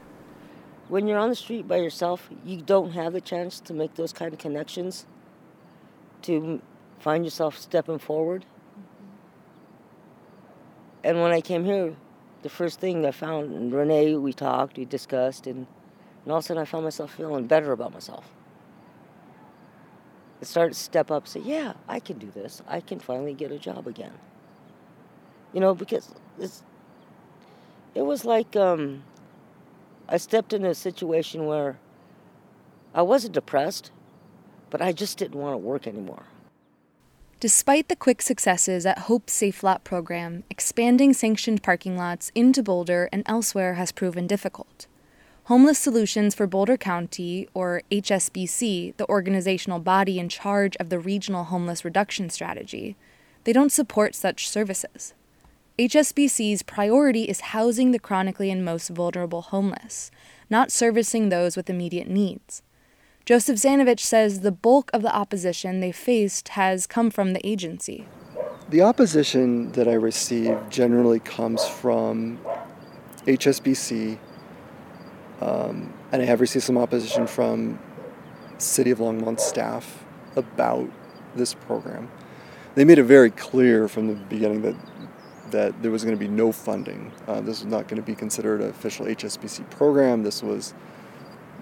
When 0.87 1.07
you're 1.07 1.17
on 1.17 1.29
the 1.29 1.35
street 1.35 1.67
by 1.67 1.77
yourself, 1.77 2.29
you 2.45 2.61
don't 2.61 2.91
have 2.91 3.11
the 3.11 3.21
chance 3.21 3.59
to 3.61 3.73
make 3.73 3.95
those 3.95 4.13
kind 4.13 4.33
of 4.33 4.39
connections 4.39 5.07
to 6.21 6.61
find 6.99 7.23
yourself 7.23 7.57
stepping 7.57 7.99
forward. 7.99 8.45
And 11.03 11.21
when 11.21 11.31
I 11.31 11.41
came 11.41 11.63
here, 11.63 11.95
the 12.43 12.49
first 12.49 12.79
thing 12.79 13.05
I 13.05 13.11
found, 13.11 13.53
and 13.53 13.73
Renee, 13.73 14.15
we 14.15 14.33
talked, 14.33 14.77
we 14.77 14.85
discussed, 14.85 15.47
and, 15.47 15.67
and 16.23 16.31
all 16.31 16.37
of 16.39 16.43
a 16.43 16.47
sudden 16.47 16.61
I 16.61 16.65
found 16.65 16.83
myself 16.83 17.15
feeling 17.15 17.47
better 17.47 17.71
about 17.71 17.93
myself. 17.93 18.25
I 20.41 20.45
started 20.45 20.73
to 20.73 20.79
step 20.79 21.09
up 21.09 21.27
say, 21.27 21.39
yeah, 21.39 21.73
I 21.87 21.99
can 21.99 22.19
do 22.19 22.29
this. 22.29 22.61
I 22.67 22.79
can 22.79 22.99
finally 22.99 23.33
get 23.33 23.51
a 23.51 23.57
job 23.57 23.87
again. 23.87 24.13
You 25.53 25.59
know, 25.59 25.73
because 25.73 26.13
it's, 26.39 26.63
it 27.95 28.03
was 28.03 28.23
like 28.23 28.55
um, 28.55 29.03
I 30.07 30.17
stepped 30.17 30.53
into 30.53 30.69
a 30.69 30.75
situation 30.75 31.47
where 31.47 31.79
I 32.93 33.01
wasn't 33.01 33.33
depressed, 33.33 33.91
but 34.69 34.81
I 34.81 34.91
just 34.91 35.17
didn't 35.17 35.39
want 35.39 35.53
to 35.53 35.57
work 35.57 35.87
anymore. 35.87 36.23
Despite 37.39 37.87
the 37.87 37.95
quick 37.95 38.23
successes 38.23 38.83
at 38.83 38.97
Hope's 38.97 39.31
Safe 39.31 39.61
Lot 39.61 39.83
program, 39.83 40.43
expanding 40.49 41.13
sanctioned 41.13 41.61
parking 41.61 41.95
lots 41.95 42.31
into 42.33 42.63
Boulder 42.63 43.09
and 43.13 43.21
elsewhere 43.27 43.75
has 43.75 43.91
proven 43.91 44.25
difficult. 44.25 44.87
Homeless 45.43 45.77
Solutions 45.77 46.33
for 46.33 46.47
Boulder 46.47 46.77
County, 46.77 47.47
or 47.53 47.83
HSBC, 47.91 48.97
the 48.97 49.07
organizational 49.07 49.77
body 49.77 50.17
in 50.17 50.29
charge 50.29 50.75
of 50.77 50.89
the 50.89 50.97
Regional 50.97 51.43
Homeless 51.43 51.85
Reduction 51.85 52.31
Strategy, 52.31 52.95
they 53.43 53.53
don't 53.53 53.71
support 53.71 54.15
such 54.15 54.49
services. 54.49 55.13
HSBC's 55.77 56.63
priority 56.63 57.25
is 57.25 57.51
housing 57.53 57.91
the 57.91 57.99
chronically 57.99 58.49
and 58.49 58.65
most 58.65 58.89
vulnerable 58.89 59.43
homeless, 59.43 60.09
not 60.49 60.71
servicing 60.71 61.29
those 61.29 61.55
with 61.55 61.69
immediate 61.69 62.09
needs. 62.09 62.63
Joseph 63.27 63.57
Zanovich 63.57 63.99
says 63.99 64.39
the 64.39 64.53
bulk 64.53 64.89
of 64.93 65.01
the 65.01 65.13
opposition 65.13 65.81
they 65.81 65.91
faced 65.91 66.47
has 66.47 66.87
come 66.87 67.09
from 67.09 67.33
the 67.33 67.45
agency. 67.45 68.07
The 68.69 68.81
opposition 68.81 69.73
that 69.73 69.85
I 69.85 69.95
receive 69.95 70.57
generally 70.69 71.19
comes 71.19 71.67
from 71.67 72.39
HSBC, 73.25 74.17
um, 75.41 75.93
and 76.13 76.21
I 76.21 76.23
have 76.23 76.39
received 76.39 76.63
some 76.63 76.77
opposition 76.77 77.27
from 77.27 77.79
City 78.59 78.91
of 78.91 78.99
Longmont 78.99 79.41
staff 79.41 80.05
about 80.37 80.89
this 81.35 81.53
program. 81.53 82.09
They 82.75 82.85
made 82.85 82.97
it 82.97 83.03
very 83.03 83.31
clear 83.31 83.89
from 83.89 84.07
the 84.07 84.15
beginning 84.15 84.61
that 84.61 84.75
that 85.51 85.81
there 85.81 85.91
was 85.91 86.05
going 86.05 86.15
to 86.15 86.19
be 86.19 86.29
no 86.29 86.53
funding. 86.53 87.11
Uh, 87.27 87.41
this 87.41 87.61
was 87.61 87.65
not 87.65 87.89
going 87.89 88.01
to 88.01 88.05
be 88.05 88.15
considered 88.15 88.61
an 88.61 88.69
official 88.69 89.05
HSBC 89.05 89.69
program. 89.69 90.23
This 90.23 90.41
was 90.41 90.73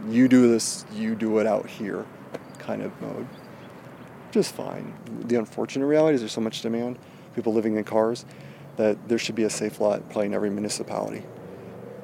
you 0.10 0.28
do 0.28 0.50
this, 0.50 0.86
you 0.94 1.16
do 1.16 1.40
it 1.40 1.48
out 1.48 1.68
here 1.68 2.06
kind 2.60 2.82
of 2.82 3.00
mode. 3.02 3.28
Just 4.32 4.54
fine. 4.54 4.94
The 5.26 5.38
unfortunate 5.38 5.86
reality 5.86 6.16
is 6.16 6.22
there's 6.22 6.34
so 6.34 6.42
much 6.42 6.62
demand, 6.62 6.98
people 7.36 7.54
living 7.54 7.78
in 7.78 7.84
cars, 7.84 8.26
that 8.76 9.08
there 9.08 9.18
should 9.18 9.36
be 9.36 9.44
a 9.44 9.50
safe 9.50 9.80
lot 9.80 10.04
probably 10.06 10.26
in 10.26 10.34
every 10.34 10.50
municipality, 10.50 11.24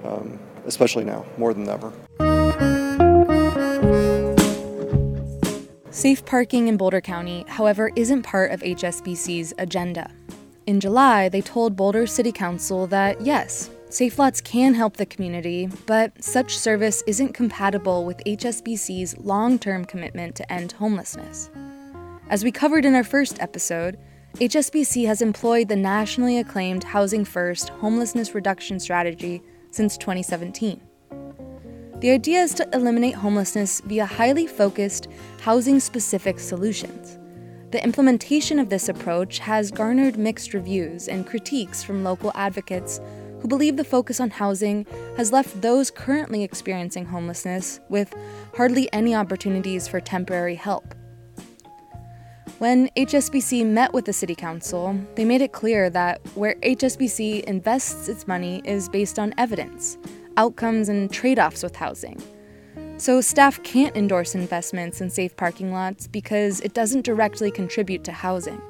um, 0.04 0.40
especially 0.66 1.04
now, 1.04 1.26
more 1.38 1.54
than 1.54 1.68
ever. 1.68 1.92
Safe 5.90 6.24
parking 6.26 6.68
in 6.68 6.78
Boulder 6.78 7.02
County, 7.02 7.44
however, 7.48 7.92
isn't 7.96 8.24
part 8.24 8.52
of 8.52 8.62
HSBC's 8.62 9.54
agenda. 9.58 10.10
In 10.66 10.80
July, 10.80 11.28
they 11.28 11.42
told 11.42 11.76
Boulder 11.76 12.08
City 12.08 12.32
Council 12.32 12.88
that 12.88 13.20
yes, 13.20 13.70
Safe 13.92 14.18
Lots 14.18 14.40
can 14.40 14.74
help 14.74 14.96
the 14.96 15.06
community, 15.06 15.68
but 15.86 16.24
such 16.24 16.58
service 16.58 17.04
isn't 17.08 17.34
compatible 17.34 18.06
with 18.06 18.24
HSBC's 18.26 19.18
long 19.18 19.60
term 19.60 19.84
commitment 19.84 20.34
to 20.38 20.50
end 20.50 20.72
homelessness. 20.72 21.50
As 22.30 22.46
we 22.46 22.54
covered 22.54 22.86
in 22.86 22.96
our 22.96 23.04
first 23.04 23.42
episode, 23.42 23.98
HSBC 24.36 25.06
has 25.08 25.22
employed 25.22 25.68
the 25.68 25.76
nationally 25.76 26.38
acclaimed 26.38 26.86
Housing 26.86 27.26
First 27.26 27.68
homelessness 27.68 28.34
reduction 28.34 28.80
strategy 28.80 29.42
since 29.72 29.98
2017. 29.98 30.80
The 32.00 32.12
idea 32.12 32.44
is 32.44 32.54
to 32.54 32.70
eliminate 32.72 33.16
homelessness 33.16 33.82
via 33.82 34.06
highly 34.06 34.48
focused, 34.48 35.10
housing 35.42 35.82
specific 35.82 36.40
solutions. 36.40 37.18
The 37.72 37.84
implementation 37.84 38.58
of 38.58 38.70
this 38.70 38.88
approach 38.88 39.40
has 39.40 39.70
garnered 39.70 40.18
mixed 40.18 40.54
reviews 40.54 41.10
and 41.10 41.28
critiques 41.28 41.84
from 41.84 42.06
local 42.06 42.32
advocates 42.36 43.02
who 43.42 43.48
believe 43.48 43.76
the 43.76 43.84
focus 43.84 44.20
on 44.20 44.30
housing 44.30 44.86
has 45.18 45.32
left 45.32 45.62
those 45.62 45.90
currently 45.90 46.44
experiencing 46.44 47.06
homelessness 47.06 47.80
with 47.90 48.14
hardly 48.56 48.92
any 48.94 49.16
opportunities 49.16 49.88
for 49.88 50.00
temporary 50.00 50.56
help. 50.56 50.94
When 52.60 52.90
HSBC 52.90 53.66
met 53.66 53.92
with 53.92 54.06
the 54.06 54.14
City 54.14 54.36
Council, 54.36 54.96
they 55.16 55.26
made 55.26 55.42
it 55.42 55.52
clear 55.52 55.90
that 55.90 56.22
where 56.36 56.54
HSBC 56.62 57.44
invests 57.46 58.08
its 58.08 58.28
money 58.28 58.62
is 58.64 58.88
based 58.88 59.18
on 59.18 59.34
evidence, 59.40 59.98
outcomes, 60.38 60.88
and 60.88 61.12
trade 61.12 61.40
offs 61.40 61.64
with 61.64 61.76
housing. 61.76 62.22
So, 62.98 63.20
staff 63.20 63.64
can't 63.64 63.98
endorse 63.98 64.36
investments 64.36 65.02
in 65.02 65.10
safe 65.10 65.36
parking 65.36 65.74
lots 65.74 66.06
because 66.06 66.60
it 66.60 66.76
doesn't 66.76 67.04
directly 67.04 67.50
contribute 67.50 68.04
to 68.04 68.12
housing. 68.12 68.62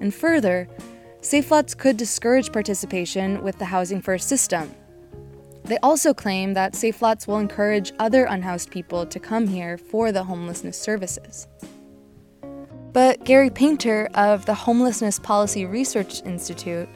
And 0.00 0.14
further, 0.14 0.66
Safe 1.24 1.52
lots 1.52 1.72
could 1.72 1.96
discourage 1.96 2.52
participation 2.52 3.44
with 3.44 3.56
the 3.60 3.64
Housing 3.64 4.02
First 4.02 4.28
system. 4.28 4.74
They 5.62 5.78
also 5.78 6.12
claim 6.12 6.54
that 6.54 6.74
safe 6.74 7.00
lots 7.00 7.28
will 7.28 7.38
encourage 7.38 7.92
other 8.00 8.24
unhoused 8.24 8.72
people 8.72 9.06
to 9.06 9.20
come 9.20 9.46
here 9.46 9.78
for 9.78 10.10
the 10.10 10.24
homelessness 10.24 10.76
services. 10.76 11.46
But 12.92 13.24
Gary 13.24 13.50
Painter 13.50 14.08
of 14.14 14.46
the 14.46 14.54
Homelessness 14.54 15.20
Policy 15.20 15.64
Research 15.64 16.22
Institute 16.24 16.88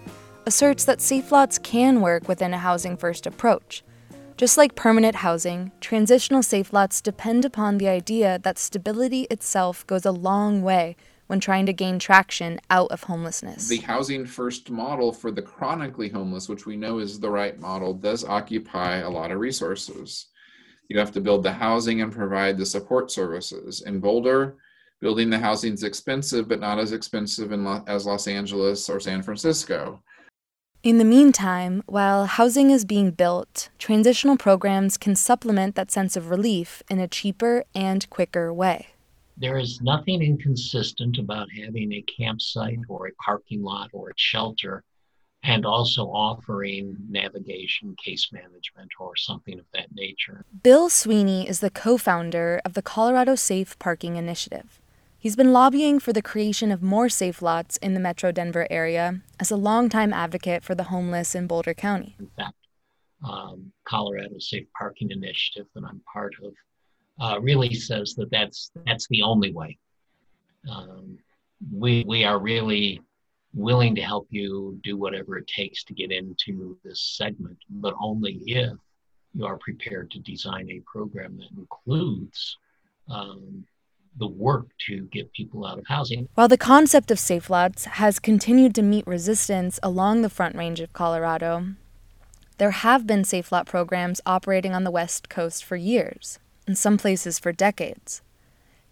asserts 0.45 0.85
that 0.87 1.01
safe 1.01 1.31
lots 1.31 1.57
can 1.57 2.01
work 2.01 2.27
within 2.27 2.53
a 2.53 2.59
housing 2.59 2.97
first 2.97 3.29
approach. 3.29 3.85
Just 4.37 4.59
like 4.59 4.75
permanent 4.75 5.15
housing, 5.15 5.71
transitional 5.81 6.43
safe 6.43 6.73
lots 6.73 7.01
depend 7.01 7.45
upon 7.45 7.79
the 7.79 7.89
idea 7.89 8.41
that 8.43 8.59
stability 8.59 9.29
itself 9.31 9.87
goes 9.87 10.05
a 10.05 10.11
long 10.11 10.63
way 10.63 10.97
when 11.27 11.41
trying 11.41 11.67
to 11.67 11.73
gain 11.73 11.99
traction 11.99 12.61
out 12.71 12.91
of 12.91 13.05
homelessness. 13.05 13.69
The 13.69 13.79
housing 13.79 14.27
first 14.27 14.71
model 14.71 15.13
for 15.13 15.31
the 15.31 15.43
chronically 15.43 16.09
homeless, 16.09 16.49
which 16.49 16.67
we 16.67 16.77
know 16.77 16.99
is 16.99 17.19
the 17.19 17.31
right 17.31 17.59
model, 17.59 17.95
does 17.95 18.25
occupy 18.25 18.97
a 18.97 19.11
lot 19.11 19.31
of 19.31 19.39
resources. 19.39 20.27
You 20.89 20.99
have 20.99 21.13
to 21.13 21.21
build 21.21 21.43
the 21.43 21.53
housing 21.53 22.01
and 22.01 22.13
provide 22.13 22.59
the 22.59 22.67
support 22.67 23.11
services. 23.11 23.83
In 23.83 23.99
Boulder, 24.01 24.57
building 25.01 25.31
the 25.31 25.39
housing 25.39 25.75
is 25.75 25.83
expensive, 25.83 26.49
but 26.49 26.61
not 26.61 26.79
as 26.79 26.93
expensive 26.93 27.53
in 27.53 27.65
Lo- 27.65 27.85
as 27.87 28.07
Los 28.07 28.29
Angeles 28.29 28.89
or 28.89 29.01
San 29.01 29.23
Francisco. 29.23 30.03
In 30.83 30.99
the 30.99 31.05
meantime, 31.05 31.83
while 31.87 32.27
housing 32.27 32.71
is 32.71 32.85
being 32.85 33.11
built, 33.11 33.71
transitional 33.79 34.37
programs 34.37 34.97
can 34.97 35.17
supplement 35.17 35.75
that 35.75 35.91
sense 35.91 36.17
of 36.17 36.31
relief 36.31 36.81
in 36.89 37.01
a 37.01 37.09
cheaper 37.09 37.65
and 37.75 38.09
quicker 38.09 38.55
way. 38.55 38.89
There 39.37 39.59
is 39.59 39.83
nothing 39.83 40.23
inconsistent 40.23 41.19
about 41.19 41.49
having 41.53 41.93
a 41.93 42.03
campsite 42.03 42.79
or 42.89 43.07
a 43.07 43.15
parking 43.15 43.63
lot 43.63 43.91
or 43.93 44.11
a 44.11 44.15
shelter 44.17 44.83
and 45.43 45.65
also 45.65 46.07
offering 46.07 46.97
navigation, 47.09 47.95
case 48.03 48.31
management, 48.33 48.91
or 48.99 49.15
something 49.15 49.59
of 49.59 49.67
that 49.75 49.95
nature. 49.95 50.45
Bill 50.63 50.89
Sweeney 50.89 51.49
is 51.49 51.61
the 51.61 51.71
co 51.71 51.97
founder 51.99 52.61
of 52.65 52.75
the 52.75 52.83
Colorado 52.83 53.35
Safe 53.35 53.79
Parking 53.79 54.17
Initiative. 54.17 54.81
He's 55.19 55.37
been 55.37 55.53
lobbying 55.53 55.99
for 56.01 56.13
the 56.13 56.23
creation 56.23 56.73
of 56.73 56.83
more 56.83 57.09
safe 57.09 57.43
lots 57.43 57.77
in 57.79 57.95
the 57.95 58.01
metro 58.01 58.33
Denver 58.33 58.67
area 58.71 59.21
as 59.39 59.51
a 59.51 59.57
longtime 59.57 60.13
advocate 60.13 60.65
for 60.65 60.75
the 60.75 60.85
homeless 60.85 61.35
in 61.35 61.47
Boulder 61.47 61.75
County. 61.75 62.17
In 62.19 62.31
fact, 62.37 62.55
um, 63.29 63.73
Colorado 63.85 64.39
Safe 64.39 64.67
Parking 64.77 65.11
Initiative 65.11 65.67
that 65.75 65.85
I'm 65.85 66.01
part 66.13 66.35
of 66.43 66.53
uh, 67.21 67.39
really 67.41 67.75
says 67.75 68.15
that 68.15 68.31
that's 68.31 68.71
that's 68.85 69.07
the 69.09 69.23
only 69.23 69.53
way. 69.53 69.79
Um, 70.71 71.19
we 71.73 72.05
we 72.07 72.25
are 72.25 72.39
really 72.39 73.01
willing 73.55 73.95
to 73.95 74.03
help 74.03 74.27
you 74.31 74.79
do 74.83 74.97
whatever 74.97 75.39
it 75.39 75.47
takes 75.47 75.83
to 75.85 75.95
get 75.95 76.13
into 76.13 76.79
this 76.85 77.01
segment, 77.17 77.57
but 77.71 77.95
only 78.01 78.43
if 78.47 78.73
you 79.35 79.47
are 79.47 79.57
prepared 79.59 80.11
to 80.11 80.19
design 80.21 80.69
a 80.71 80.81
program 80.91 81.39
that 81.39 81.49
includes 81.57 82.59
um, 83.09 83.65
the 84.19 84.27
work 84.27 84.67
to 84.87 85.07
get 85.13 85.33
people 85.33 85.67
out 85.67 85.79
of 85.79 85.87
housing. 85.87 86.29
While 86.35 86.49
the 86.49 86.59
concept 86.59 87.11
of 87.11 87.19
safe 87.19 87.49
lots 87.49 87.85
has 87.85 88.19
continued 88.19 88.75
to 88.75 88.83
meet 88.83 89.07
resistance 89.07 89.79
along 89.83 90.23
the 90.23 90.31
Front 90.31 90.57
Range 90.57 90.81
of 90.81 90.93
Colorado, 90.93 91.69
there 92.59 92.71
have 92.71 93.07
been 93.07 93.25
safe 93.25 93.53
lot 93.53 93.67
programs 93.67 94.21
operating 94.27 94.75
on 94.75 94.85
the 94.85 94.91
West 94.91 95.29
Coast 95.29 95.65
for 95.65 95.77
years 95.77 96.39
in 96.67 96.75
some 96.75 96.99
places 96.99 97.39
for 97.39 97.53
decades. 97.53 98.23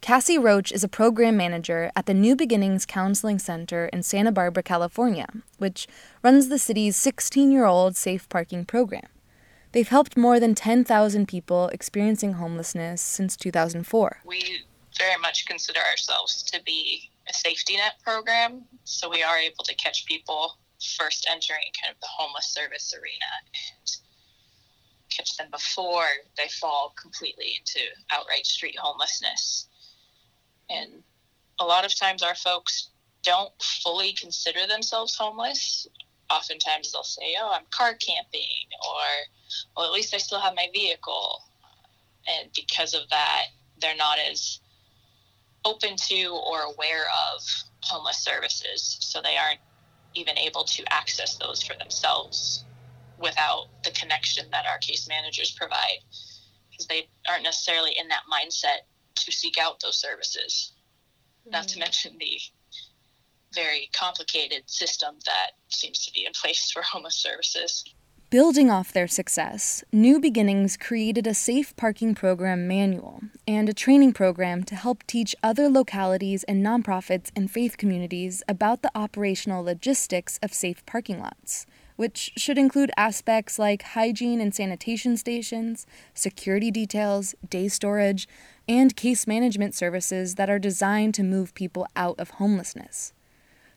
Cassie 0.01 0.37
Roach 0.37 0.71
is 0.71 0.85
a 0.85 0.89
program 0.89 1.37
manager 1.37 1.91
at 1.97 2.05
the 2.05 2.13
New 2.13 2.37
Beginnings 2.37 2.85
Counseling 2.85 3.39
Center 3.39 3.87
in 3.87 4.03
Santa 4.03 4.31
Barbara, 4.31 4.63
California, 4.63 5.27
which 5.57 5.87
runs 6.23 6.49
the 6.49 6.59
city's 6.59 6.95
16 6.97 7.51
year 7.51 7.65
old 7.65 7.97
safe 7.97 8.29
parking 8.29 8.67
program. 8.67 9.09
They've 9.73 9.89
helped 9.89 10.17
more 10.17 10.39
than 10.39 10.55
10,000 10.55 11.27
people 11.27 11.69
experiencing 11.69 12.35
homelessness 12.35 13.01
since 13.01 13.35
2004. 13.37 14.21
We 14.25 14.61
very 14.99 15.19
much 15.21 15.47
consider 15.47 15.81
ourselves 15.81 16.43
to 16.53 16.63
be 16.65 17.11
a 17.29 17.33
safety 17.33 17.77
net 17.77 17.95
program, 18.05 18.65
so 18.85 19.09
we 19.09 19.23
are 19.23 19.39
able 19.39 19.65
to 19.65 19.75
catch 19.75 20.05
people 20.07 20.59
first 20.99 21.27
entering 21.31 21.65
kind 21.83 21.95
of 21.95 22.01
the 22.01 22.07
homeless 22.07 22.47
service 22.47 22.95
arena 22.95 23.31
and 23.45 23.97
catch 25.17 25.37
them 25.37 25.51
before 25.51 26.09
they 26.37 26.49
fall 26.49 26.95
completely 27.01 27.57
into 27.59 27.81
outright 28.11 28.47
street 28.47 28.77
homelessness. 28.79 29.69
And 30.71 31.03
a 31.59 31.65
lot 31.65 31.85
of 31.85 31.99
times 31.99 32.23
our 32.23 32.35
folks 32.35 32.91
don't 33.23 33.53
fully 33.63 34.13
consider 34.13 34.67
themselves 34.67 35.17
homeless. 35.17 35.87
Oftentimes 36.31 36.93
they'll 36.93 37.03
say, 37.03 37.37
"Oh, 37.39 37.51
I'm 37.51 37.67
car 37.71 37.95
camping," 37.95 38.67
or 38.87 39.05
"Well, 39.77 39.87
at 39.87 39.93
least 39.93 40.15
I 40.15 40.19
still 40.19 40.41
have 40.41 40.55
my 40.55 40.69
vehicle," 40.73 41.43
and 42.27 42.53
because 42.55 42.95
of 42.95 43.09
that, 43.11 43.47
they're 43.79 43.97
not 43.97 44.19
as 44.19 44.61
open 45.65 45.97
to 45.97 46.25
or 46.35 46.63
aware 46.63 47.07
of 47.33 47.43
homeless 47.83 48.19
services, 48.19 48.97
so 49.01 49.21
they 49.21 49.37
aren't 49.37 49.61
even 50.15 50.39
able 50.39 50.65
to 50.65 50.85
access 50.93 51.37
those 51.37 51.63
for 51.63 51.75
themselves 51.77 52.65
without 53.19 53.67
the 53.85 53.91
connection 53.91 54.47
that 54.51 54.67
our 54.67 54.79
case 54.79 55.09
managers 55.09 55.53
provide 55.53 55.99
because 56.71 56.87
they 56.87 57.09
aren't 57.29 57.45
necessarily 57.45 57.93
in 57.99 58.09
that 58.09 58.23
mindset 58.31 58.87
to 59.15 59.33
seek 59.33 59.59
out 59.59 59.81
those 59.81 59.97
services. 59.97 60.73
Mm-hmm. 61.43 61.51
Not 61.53 61.69
to 61.69 61.77
mm. 61.77 61.81
mention 61.81 62.17
the 62.19 62.39
very 63.55 63.89
complicated 63.93 64.69
system 64.69 65.15
that 65.27 65.53
seems 65.69 66.05
to 66.05 66.13
be 66.13 66.27
in 66.27 66.33
place 66.33 66.71
for 66.71 66.83
homeless 66.83 67.15
services. 67.15 67.85
Building 68.31 68.69
off 68.69 68.93
their 68.93 69.07
success, 69.07 69.85
New 69.93 70.19
Beginnings 70.19 70.77
created 70.77 71.25
a 71.25 71.35
safe 71.35 71.77
parking 71.77 72.17
program 72.17 72.67
manual 72.67 73.21
and 73.47 73.69
a 73.69 73.75
training 73.75 74.13
program 74.13 74.65
to 74.65 74.75
help 74.75 75.05
teach 75.07 75.37
other 75.41 75.69
localities 75.69 76.43
and 76.45 76.65
nonprofits 76.65 77.31
and 77.37 77.49
faith 77.49 77.77
communities 77.77 78.43
about 78.49 78.83
the 78.83 78.91
operational 78.93 79.63
logistics 79.63 80.41
of 80.43 80.53
safe 80.53 80.85
parking 80.85 81.21
lots, 81.21 81.65
which 81.97 82.33
should 82.37 82.59
include 82.59 82.91
aspects 82.97 83.59
like 83.59 83.83
hygiene 83.83 84.41
and 84.41 84.55
sanitation 84.55 85.17
stations, 85.17 85.87
security 86.13 86.71
details, 86.71 87.35
day 87.49 87.69
storage, 87.69 88.29
and 88.69 88.97
case 88.97 89.27
management 89.27 89.75
services 89.75 90.35
that 90.35 90.51
are 90.51 90.59
designed 90.59 91.15
to 91.15 91.23
move 91.23 91.55
people 91.55 91.87
out 91.95 92.19
of 92.19 92.31
homelessness. 92.31 93.13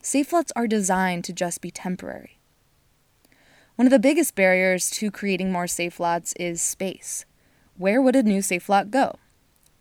Safe 0.02 0.32
lots 0.32 0.52
are 0.56 0.68
designed 0.68 1.24
to 1.26 1.34
just 1.34 1.62
be 1.62 1.72
temporary. 1.72 2.40
One 3.76 3.86
of 3.86 3.92
the 3.92 4.00
biggest 4.00 4.34
barriers 4.34 4.90
to 4.92 5.12
creating 5.12 5.52
more 5.52 5.68
safe 5.68 6.00
lots 6.00 6.34
is 6.40 6.62
space. 6.62 7.26
Where 7.76 8.02
would 8.02 8.16
a 8.16 8.24
new 8.24 8.42
safe 8.42 8.70
lot 8.70 8.90
go? 8.90 9.20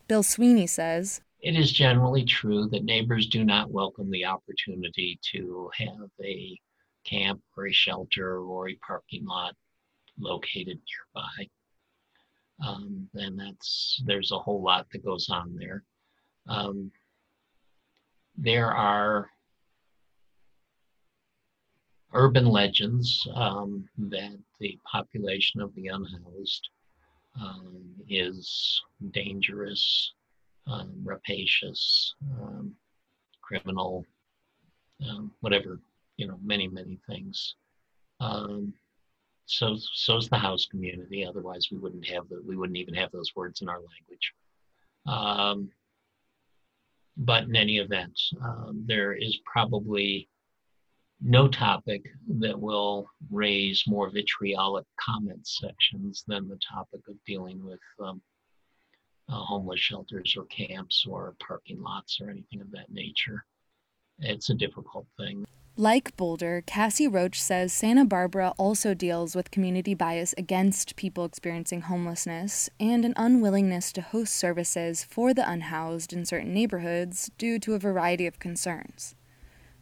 Bill 0.07 0.21
Sweeney 0.21 0.67
says 0.67 1.21
It 1.41 1.55
is 1.55 1.71
generally 1.71 2.23
true 2.23 2.67
that 2.69 2.83
neighbors 2.83 3.25
do 3.25 3.43
not 3.43 3.71
welcome 3.71 4.11
the 4.11 4.25
opportunity 4.25 5.19
to 5.31 5.71
have 5.77 6.09
a 6.23 6.59
camp 7.07 7.41
or 7.55 7.67
a 7.67 7.73
shelter 7.73 8.39
or 8.39 8.69
a 8.69 8.79
parking 8.85 9.25
lot 9.25 9.55
located 10.19 10.79
nearby. 11.15 11.49
Um, 12.65 13.07
and 13.13 13.39
that's 13.39 14.01
there's 14.05 14.31
a 14.31 14.39
whole 14.39 14.63
lot 14.63 14.87
that 14.91 15.05
goes 15.05 15.29
on 15.29 15.55
there. 15.55 15.83
Um, 16.47 16.91
there 18.35 18.71
are 18.71 19.29
urban 22.13 22.45
legends 22.45 23.27
um, 23.35 23.87
that 23.97 24.37
the 24.59 24.79
population 24.91 25.61
of 25.61 25.73
the 25.75 25.87
unhoused 25.87 26.69
um, 27.39 27.83
is 28.09 28.81
dangerous, 29.11 30.13
um, 30.65 30.91
rapacious, 31.03 32.15
um, 32.41 32.73
criminal, 33.41 34.05
um, 35.07 35.31
whatever, 35.41 35.79
you 36.17 36.27
know, 36.27 36.37
many, 36.43 36.67
many 36.67 36.99
things. 37.07 37.55
Um, 38.19 38.73
so, 39.45 39.73
is 39.73 40.29
the 40.29 40.37
house 40.37 40.65
community. 40.65 41.25
Otherwise, 41.25 41.69
we 41.71 41.77
wouldn't 41.77 42.05
have 42.07 42.27
the, 42.29 42.41
we 42.45 42.57
wouldn't 42.57 42.77
even 42.77 42.93
have 42.95 43.11
those 43.11 43.33
words 43.35 43.61
in 43.61 43.69
our 43.69 43.79
language. 43.79 44.33
but 47.15 47.43
in 47.43 47.55
any 47.55 47.77
event, 47.77 48.19
there 48.85 49.13
is 49.13 49.39
probably 49.45 50.27
no 51.21 51.47
topic 51.47 52.03
that 52.39 52.59
will 52.59 53.09
raise 53.31 53.83
more 53.87 54.09
vitriolic 54.09 54.85
comment 54.99 55.47
sections 55.47 56.23
than 56.27 56.47
the 56.47 56.59
topic 56.67 57.01
of 57.07 57.15
dealing 57.25 57.63
with 57.63 57.79
um, 58.03 58.21
uh, 59.29 59.35
homeless 59.35 59.79
shelters 59.79 60.35
or 60.37 60.45
camps 60.45 61.05
or 61.09 61.35
parking 61.45 61.81
lots 61.81 62.19
or 62.21 62.29
anything 62.29 62.61
of 62.61 62.71
that 62.71 62.91
nature. 62.91 63.43
It's 64.19 64.49
a 64.49 64.53
difficult 64.53 65.07
thing. 65.17 65.45
Like 65.79 66.17
Boulder, 66.17 66.63
Cassie 66.65 67.07
Roach 67.07 67.39
says 67.39 67.71
Santa 67.71 68.03
Barbara 68.03 68.51
also 68.57 68.95
deals 68.95 69.35
with 69.35 69.51
community 69.51 69.93
bias 69.93 70.33
against 70.35 70.95
people 70.95 71.23
experiencing 71.23 71.81
homelessness 71.81 72.67
and 72.79 73.05
an 73.05 73.13
unwillingness 73.15 73.91
to 73.91 74.01
host 74.01 74.33
services 74.33 75.03
for 75.03 75.35
the 75.35 75.47
unhoused 75.47 76.13
in 76.13 76.25
certain 76.25 76.51
neighborhoods 76.51 77.29
due 77.37 77.59
to 77.59 77.75
a 77.75 77.79
variety 77.79 78.25
of 78.25 78.39
concerns. 78.39 79.13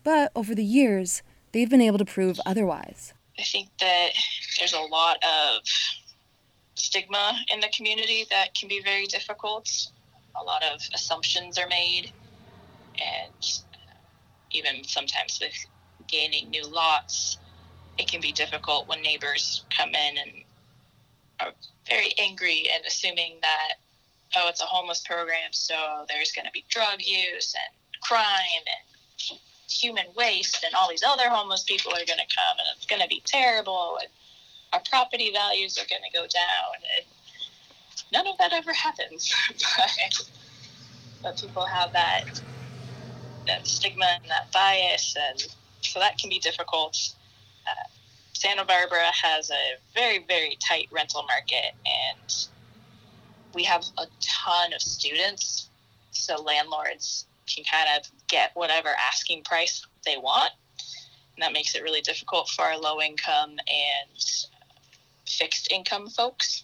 But 0.04 0.34
over 0.36 0.54
the 0.54 0.66
years, 0.66 1.24
they've 1.54 1.70
been 1.70 1.80
able 1.80 2.00
to 2.00 2.04
prove 2.04 2.42
otherwise. 2.46 3.14
I 3.40 3.44
think 3.44 3.70
that 3.80 4.10
there's 4.60 4.74
a 4.74 4.82
lot 4.82 5.24
of 5.24 5.62
stigma 6.74 7.40
in 7.54 7.62
the 7.62 7.70
community 7.70 8.26
that 8.30 8.54
can 8.54 8.68
be 8.68 8.82
very 8.84 9.06
difficult. 9.06 9.70
A 10.38 10.44
lot 10.44 10.62
of 10.62 10.82
assumptions 10.94 11.58
are 11.58 11.70
made, 11.70 12.12
and 13.00 13.62
even 14.52 14.84
sometimes 14.84 15.40
with 15.42 15.54
gaining 16.08 16.50
new 16.50 16.68
lots, 16.68 17.38
it 17.98 18.10
can 18.10 18.22
be 18.22 18.32
difficult 18.32 18.88
when 18.88 19.02
neighbors 19.02 19.66
come 19.76 19.90
in 19.90 20.18
and 20.18 20.32
are 21.40 21.54
very 21.90 22.14
angry 22.18 22.68
and 22.74 22.84
assuming 22.86 23.38
that, 23.42 23.74
oh, 24.38 24.48
it's 24.50 24.62
a 24.62 24.66
homeless 24.66 25.02
program, 25.06 25.52
so 25.52 26.06
there's 26.10 26.32
going 26.32 26.46
to 26.46 26.52
be 26.52 26.66
drug 26.70 27.02
use 27.02 27.54
and 27.56 28.02
crime 28.02 28.64
and 28.66 29.40
human 29.70 30.06
waste 30.16 30.64
and 30.64 30.74
all 30.76 30.90
these 30.90 31.04
other 31.04 31.30
homeless 31.30 31.64
people 31.64 31.92
are 31.92 32.06
going 32.06 32.20
to 32.20 32.36
come 32.36 32.58
and 32.60 32.68
it's 32.76 32.86
going 32.86 33.02
to 33.02 33.08
be 33.08 33.22
terrible 33.26 33.98
and 34.00 34.10
our 34.74 34.82
property 34.90 35.32
values 35.34 35.78
are 35.78 35.88
going 35.90 36.02
to 36.02 36.18
go 36.18 36.22
down 36.22 36.76
and 36.98 37.06
none 38.12 38.28
of 38.28 38.38
that 38.38 38.54
ever 38.54 38.74
happens. 38.74 39.34
But, 39.48 40.30
but 41.24 41.42
people 41.42 41.66
have 41.66 41.92
that 41.94 42.42
that 43.48 43.68
stigma 43.68 44.06
and 44.06 44.30
that 44.30 44.52
bias 44.52 45.16
and 45.30 45.56
so 45.92 46.00
that 46.00 46.18
can 46.18 46.30
be 46.30 46.40
difficult 46.40 47.14
uh, 47.68 47.88
santa 48.34 48.66
barbara 48.66 49.12
has 49.12 49.50
a 49.50 49.76
very 49.94 50.24
very 50.28 50.58
tight 50.60 50.88
rental 50.92 51.24
market 51.24 51.74
and 51.86 52.48
we 53.54 53.64
have 53.64 53.84
a 53.98 54.06
ton 54.22 54.74
of 54.74 54.82
students 54.82 55.70
so 56.12 56.42
landlords 56.42 57.26
can 57.48 57.64
kind 57.64 57.88
of 57.98 58.08
get 58.28 58.52
whatever 58.54 58.90
asking 59.00 59.44
price 59.44 59.86
they 60.06 60.18
want. 60.18 60.52
And 61.36 61.44
that 61.44 61.54
makes 61.54 61.76
it 61.76 61.84
really 61.84 62.02
difficult 62.02 62.50
for 62.50 62.64
our 62.64 62.78
low 62.78 63.02
income 63.02 63.52
and 63.52 64.26
fixed 65.28 65.72
income 65.72 66.10
folks. 66.10 66.64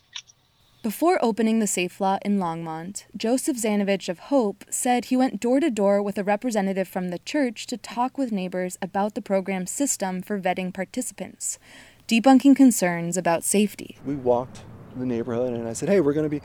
Before 0.84 1.24
opening 1.24 1.60
the 1.60 1.67
Safe 1.67 2.02
Lot 2.02 2.24
in 2.26 2.39
Longmont, 2.39 3.04
Joseph 3.15 3.56
Zanovich 3.56 4.10
of 4.10 4.17
Hope 4.17 4.65
said 4.72 5.06
he 5.06 5.15
went 5.15 5.39
door 5.39 5.60
to 5.60 5.70
door 5.70 6.02
with 6.02 6.17
a 6.17 6.24
representative 6.24 6.88
from 6.88 7.10
the 7.10 7.20
church 7.20 7.67
to 7.67 7.78
talk 7.78 8.17
with 8.17 8.32
neighbors 8.32 8.80
about 8.82 9.13
the 9.13 9.22
program's 9.22 9.70
system 9.70 10.24
for 10.24 10.41
vetting 10.41 10.74
participants, 10.74 11.60
debunking 12.08 12.56
concerns 12.56 13.15
about 13.15 13.44
safety. 13.44 14.00
We 14.04 14.15
walked 14.15 14.63
the 14.96 15.06
neighborhood 15.06 15.54
and 15.54 15.67
I 15.67 15.74
said, 15.74 15.88
hey, 15.88 16.00
we're 16.00 16.13
going 16.13 16.26
to 16.26 16.32
be 16.32 16.41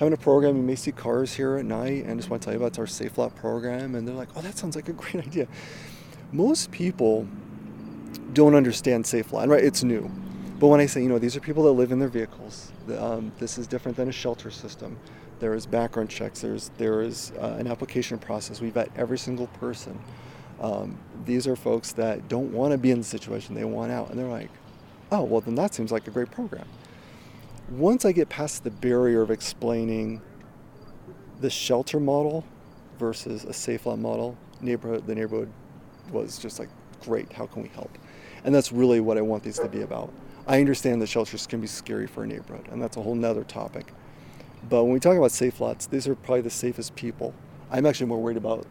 having 0.00 0.12
a 0.12 0.16
program. 0.16 0.56
You 0.56 0.62
may 0.64 0.74
see 0.74 0.90
cars 0.90 1.34
here 1.34 1.54
at 1.54 1.64
night, 1.64 2.06
and 2.06 2.18
just 2.18 2.28
want 2.28 2.42
to 2.42 2.46
tell 2.46 2.54
you 2.54 2.60
about 2.60 2.76
our 2.80 2.88
Safe 2.88 3.16
Lot 3.16 3.36
program. 3.36 3.94
And 3.94 4.06
they're 4.06 4.16
like, 4.16 4.28
"Oh, 4.34 4.40
that 4.40 4.58
sounds 4.58 4.74
like 4.76 4.88
a 4.88 4.92
great 5.00 5.24
idea." 5.24 5.46
Most 6.32 6.72
people 6.72 7.26
don't 8.32 8.56
understand 8.56 9.06
Safe 9.06 9.32
Lot, 9.32 9.46
right? 9.46 9.62
It's 9.62 9.84
new, 9.84 10.10
but 10.58 10.66
when 10.66 10.80
I 10.80 10.86
say, 10.86 11.02
you 11.02 11.08
know, 11.08 11.18
these 11.18 11.36
are 11.36 11.40
people 11.40 11.62
that 11.64 11.72
live 11.72 11.92
in 11.92 11.98
their 11.98 12.08
vehicles. 12.08 12.72
Um, 12.98 13.32
this 13.38 13.58
is 13.58 13.66
different 13.66 13.96
than 13.96 14.08
a 14.08 14.12
shelter 14.12 14.50
system. 14.50 14.98
There 15.38 15.54
is 15.54 15.66
background 15.66 16.08
checks. 16.08 16.40
There's 16.40 16.70
there 16.78 17.02
is 17.02 17.32
uh, 17.38 17.56
an 17.58 17.66
application 17.66 18.18
process. 18.18 18.60
We 18.60 18.70
vet 18.70 18.90
every 18.96 19.18
single 19.18 19.48
person. 19.48 19.98
Um, 20.60 20.98
these 21.24 21.46
are 21.46 21.56
folks 21.56 21.92
that 21.92 22.28
don't 22.28 22.52
want 22.52 22.72
to 22.72 22.78
be 22.78 22.90
in 22.90 22.98
the 22.98 23.04
situation. 23.04 23.54
They 23.54 23.64
want 23.64 23.92
out, 23.92 24.10
and 24.10 24.18
they're 24.18 24.26
like, 24.26 24.50
"Oh, 25.12 25.24
well, 25.24 25.40
then 25.40 25.54
that 25.56 25.74
seems 25.74 25.92
like 25.92 26.08
a 26.08 26.10
great 26.10 26.30
program." 26.30 26.66
once 27.70 28.04
I 28.04 28.12
get 28.12 28.28
past 28.28 28.64
the 28.64 28.70
barrier 28.70 29.22
of 29.22 29.30
explaining 29.30 30.20
the 31.40 31.50
shelter 31.50 31.98
model 31.98 32.44
versus 32.98 33.44
a 33.44 33.52
safe 33.52 33.86
lot 33.86 33.98
model, 33.98 34.36
neighborhood 34.60 35.06
the 35.06 35.14
neighborhood 35.14 35.50
was 36.12 36.38
just 36.38 36.58
like 36.58 36.68
great. 37.02 37.32
How 37.32 37.46
can 37.46 37.62
we 37.62 37.68
help? 37.70 37.90
And 38.44 38.54
that's 38.54 38.72
really 38.72 39.00
what 39.00 39.18
I 39.18 39.22
want 39.22 39.42
these 39.42 39.58
to 39.58 39.68
be 39.68 39.82
about. 39.82 40.12
I 40.46 40.60
understand 40.60 41.02
that 41.02 41.08
shelters 41.08 41.46
can 41.46 41.60
be 41.60 41.66
scary 41.66 42.06
for 42.06 42.24
a 42.24 42.26
neighborhood, 42.26 42.68
and 42.70 42.80
that's 42.80 42.96
a 42.96 43.02
whole 43.02 43.14
nother 43.14 43.44
topic. 43.44 43.92
But 44.68 44.84
when 44.84 44.92
we 44.92 45.00
talk 45.00 45.16
about 45.16 45.32
safe 45.32 45.60
lots, 45.60 45.86
these 45.86 46.06
are 46.06 46.14
probably 46.14 46.42
the 46.42 46.50
safest 46.50 46.94
people. 46.94 47.34
I'm 47.70 47.86
actually 47.86 48.06
more 48.06 48.20
worried 48.20 48.36
about 48.36 48.66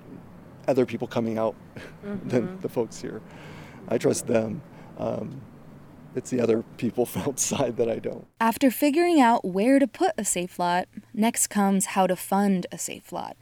other 0.68 0.86
people 0.86 1.08
coming 1.08 1.38
out 1.38 1.56
mm-hmm. 2.06 2.28
than 2.28 2.62
the 2.62 2.70
folks 2.70 3.02
here. 3.02 3.22
I 3.88 3.98
trust 3.98 4.28
them. 4.28 4.62
Um, 4.98 5.42
it's 6.16 6.30
the 6.30 6.40
other 6.40 6.64
people 6.78 7.06
from 7.06 7.22
outside 7.28 7.78
that 7.78 7.90
I 7.90 8.00
don't. 8.00 8.26
After 8.40 8.72
figuring 8.72 9.20
out 9.20 9.44
where 9.44 9.80
to 9.80 9.88
put 9.88 10.14
a 10.18 10.24
safe 10.24 10.58
lot, 10.58 10.88
next 11.14 11.48
comes 11.48 11.88
how 11.88 12.08
to 12.08 12.16
fund 12.16 12.68
a 12.72 12.78
safe 12.78 13.12
lot. 13.12 13.36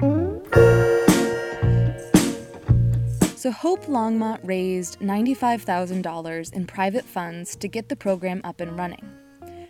So 3.44 3.52
Hope 3.52 3.88
Longmont 3.88 4.40
raised 4.44 5.02
$95,000 5.02 6.54
in 6.54 6.66
private 6.66 7.04
funds 7.04 7.58
to 7.58 7.68
get 7.68 7.90
the 7.90 7.96
program 7.98 8.40
up 8.46 8.62
and 8.62 8.78
running. 8.78 9.06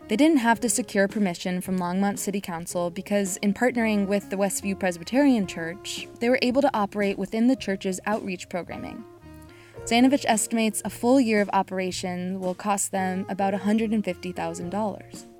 They 0.07 0.15
didn't 0.15 0.37
have 0.37 0.59
to 0.59 0.69
secure 0.69 1.07
permission 1.07 1.59
from 1.59 1.79
Longmont 1.79 2.19
City 2.19 2.39
Council 2.39 2.91
because, 2.91 3.37
in 3.37 3.51
partnering 3.51 4.05
with 4.05 4.29
the 4.29 4.35
Westview 4.35 4.79
Presbyterian 4.79 5.47
Church, 5.47 6.07
they 6.19 6.29
were 6.29 6.37
able 6.43 6.61
to 6.61 6.69
operate 6.71 7.17
within 7.17 7.47
the 7.47 7.55
church's 7.55 7.99
outreach 8.05 8.47
programming. 8.47 9.03
Zanovich 9.85 10.25
estimates 10.27 10.83
a 10.85 10.91
full 10.91 11.19
year 11.19 11.41
of 11.41 11.49
operation 11.51 12.39
will 12.39 12.53
cost 12.53 12.91
them 12.91 13.25
about 13.27 13.55
$150,000. 13.55 15.32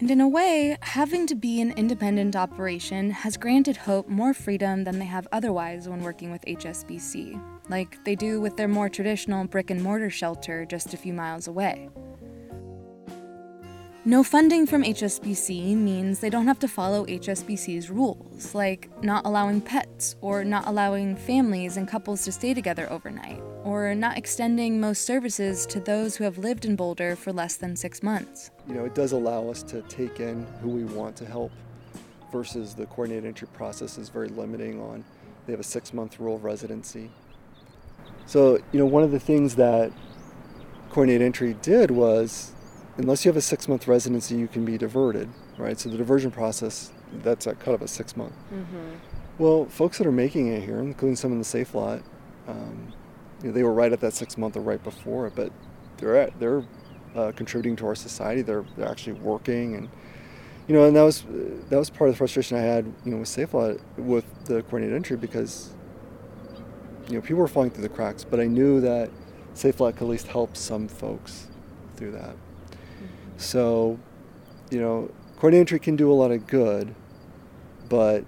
And 0.00 0.12
in 0.12 0.20
a 0.20 0.28
way, 0.28 0.76
having 0.80 1.26
to 1.26 1.34
be 1.34 1.60
an 1.60 1.72
independent 1.72 2.36
operation 2.36 3.10
has 3.10 3.36
granted 3.36 3.76
Hope 3.76 4.08
more 4.08 4.32
freedom 4.32 4.84
than 4.84 5.00
they 5.00 5.06
have 5.06 5.26
otherwise 5.32 5.88
when 5.88 6.02
working 6.02 6.30
with 6.30 6.44
HSBC, 6.44 7.40
like 7.68 8.02
they 8.04 8.14
do 8.14 8.40
with 8.40 8.56
their 8.56 8.68
more 8.68 8.88
traditional 8.88 9.44
brick 9.44 9.70
and 9.70 9.82
mortar 9.82 10.08
shelter 10.08 10.64
just 10.64 10.94
a 10.94 10.96
few 10.96 11.12
miles 11.12 11.48
away. 11.48 11.88
No 14.04 14.22
funding 14.22 14.66
from 14.66 14.84
HSBC 14.84 15.76
means 15.76 16.20
they 16.20 16.30
don't 16.30 16.46
have 16.46 16.60
to 16.60 16.68
follow 16.68 17.04
HSBC's 17.04 17.90
rules, 17.90 18.54
like 18.54 18.88
not 19.02 19.26
allowing 19.26 19.60
pets, 19.60 20.14
or 20.20 20.44
not 20.44 20.68
allowing 20.68 21.16
families 21.16 21.76
and 21.76 21.88
couples 21.88 22.24
to 22.24 22.30
stay 22.30 22.54
together 22.54 22.90
overnight, 22.90 23.42
or 23.64 23.94
not 23.94 24.16
extending 24.16 24.80
most 24.80 25.04
services 25.04 25.66
to 25.66 25.80
those 25.80 26.16
who 26.16 26.24
have 26.24 26.38
lived 26.38 26.64
in 26.64 26.76
Boulder 26.76 27.16
for 27.16 27.32
less 27.32 27.56
than 27.56 27.76
six 27.76 28.02
months. 28.02 28.50
You 28.66 28.74
know, 28.74 28.84
it 28.84 28.94
does 28.94 29.12
allow 29.12 29.48
us 29.48 29.62
to 29.64 29.82
take 29.82 30.20
in 30.20 30.46
who 30.60 30.68
we 30.68 30.84
want 30.84 31.16
to 31.16 31.24
help 31.26 31.52
versus 32.32 32.74
the 32.74 32.86
coordinated 32.86 33.26
entry 33.26 33.48
process 33.54 33.98
is 33.98 34.08
very 34.08 34.28
limiting 34.28 34.80
on 34.80 35.04
they 35.48 35.52
have 35.52 35.60
a 35.60 35.64
six 35.64 35.94
month 35.94 36.20
rule 36.20 36.36
of 36.36 36.44
residency. 36.44 37.10
So, 38.26 38.58
you 38.70 38.78
know, 38.78 38.84
one 38.84 39.02
of 39.02 39.10
the 39.10 39.18
things 39.18 39.54
that 39.56 39.90
coordinated 40.90 41.24
entry 41.24 41.56
did 41.62 41.90
was 41.90 42.52
unless 42.98 43.24
you 43.24 43.30
have 43.30 43.36
a 43.36 43.42
six 43.42 43.66
month 43.66 43.88
residency, 43.88 44.36
you 44.36 44.46
can 44.46 44.66
be 44.66 44.76
diverted, 44.76 45.30
right? 45.56 45.80
So 45.80 45.88
the 45.88 45.96
diversion 45.96 46.30
process, 46.30 46.92
that's 47.22 47.46
a 47.46 47.54
cut 47.54 47.72
of 47.72 47.80
a 47.80 47.88
six 47.88 48.14
month. 48.14 48.34
Mm-hmm. 48.52 48.96
Well, 49.38 49.64
folks 49.64 49.96
that 49.98 50.06
are 50.06 50.12
making 50.12 50.48
it 50.48 50.62
here, 50.62 50.80
including 50.80 51.16
some 51.16 51.32
in 51.32 51.38
the 51.38 51.44
safe 51.44 51.74
lot, 51.74 52.02
um, 52.46 52.92
you 53.42 53.48
know, 53.48 53.52
they 53.52 53.62
were 53.62 53.72
right 53.72 53.92
at 53.92 54.00
that 54.00 54.14
six 54.14 54.36
month 54.36 54.56
or 54.56 54.60
right 54.60 54.82
before 54.82 55.26
it, 55.26 55.34
but 55.34 55.52
they're 55.98 56.16
at, 56.16 56.38
they're 56.40 56.64
uh, 57.14 57.32
contributing 57.32 57.76
to 57.76 57.86
our 57.86 57.94
society. 57.94 58.42
They're 58.42 58.64
they're 58.76 58.88
actually 58.88 59.14
working, 59.14 59.74
and 59.74 59.88
you 60.66 60.74
know, 60.74 60.84
and 60.84 60.96
that 60.96 61.02
was 61.02 61.24
that 61.68 61.78
was 61.78 61.90
part 61.90 62.08
of 62.08 62.14
the 62.14 62.18
frustration 62.18 62.56
I 62.56 62.62
had, 62.62 62.86
you 63.04 63.12
know, 63.12 63.18
with 63.18 63.28
safe 63.28 63.54
lot 63.54 63.76
with 63.96 64.24
the 64.44 64.62
coordinated 64.62 64.96
entry 64.96 65.16
because 65.16 65.72
you 67.08 67.14
know 67.14 67.20
people 67.20 67.36
were 67.36 67.48
falling 67.48 67.70
through 67.70 67.82
the 67.82 67.88
cracks, 67.88 68.24
but 68.24 68.40
I 68.40 68.46
knew 68.46 68.80
that 68.80 69.10
safe 69.54 69.80
lot 69.80 69.96
could 69.96 70.04
at 70.04 70.10
least 70.10 70.28
help 70.28 70.56
some 70.56 70.88
folks 70.88 71.48
through 71.96 72.12
that. 72.12 72.36
So, 73.36 73.98
you 74.70 74.80
know, 74.80 75.10
coordinated 75.36 75.60
entry 75.60 75.78
can 75.78 75.96
do 75.96 76.10
a 76.10 76.14
lot 76.14 76.30
of 76.30 76.46
good, 76.46 76.94
but 77.88 78.24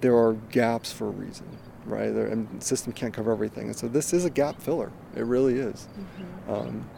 there 0.00 0.16
are 0.16 0.32
gaps 0.32 0.92
for 0.92 1.06
a 1.06 1.10
reason, 1.10 1.46
right? 1.84 2.08
And 2.08 2.48
the 2.60 2.64
system 2.64 2.92
can't 2.92 3.12
cover 3.12 3.32
everything. 3.32 3.66
And 3.66 3.76
so 3.76 3.88
this 3.88 4.12
is 4.12 4.24
a 4.24 4.30
gap 4.30 4.60
filler. 4.60 4.90
It 5.14 5.24
really 5.24 5.58
is. 5.58 5.88
Mm-hmm. 5.98 6.52
Um, 6.52 6.90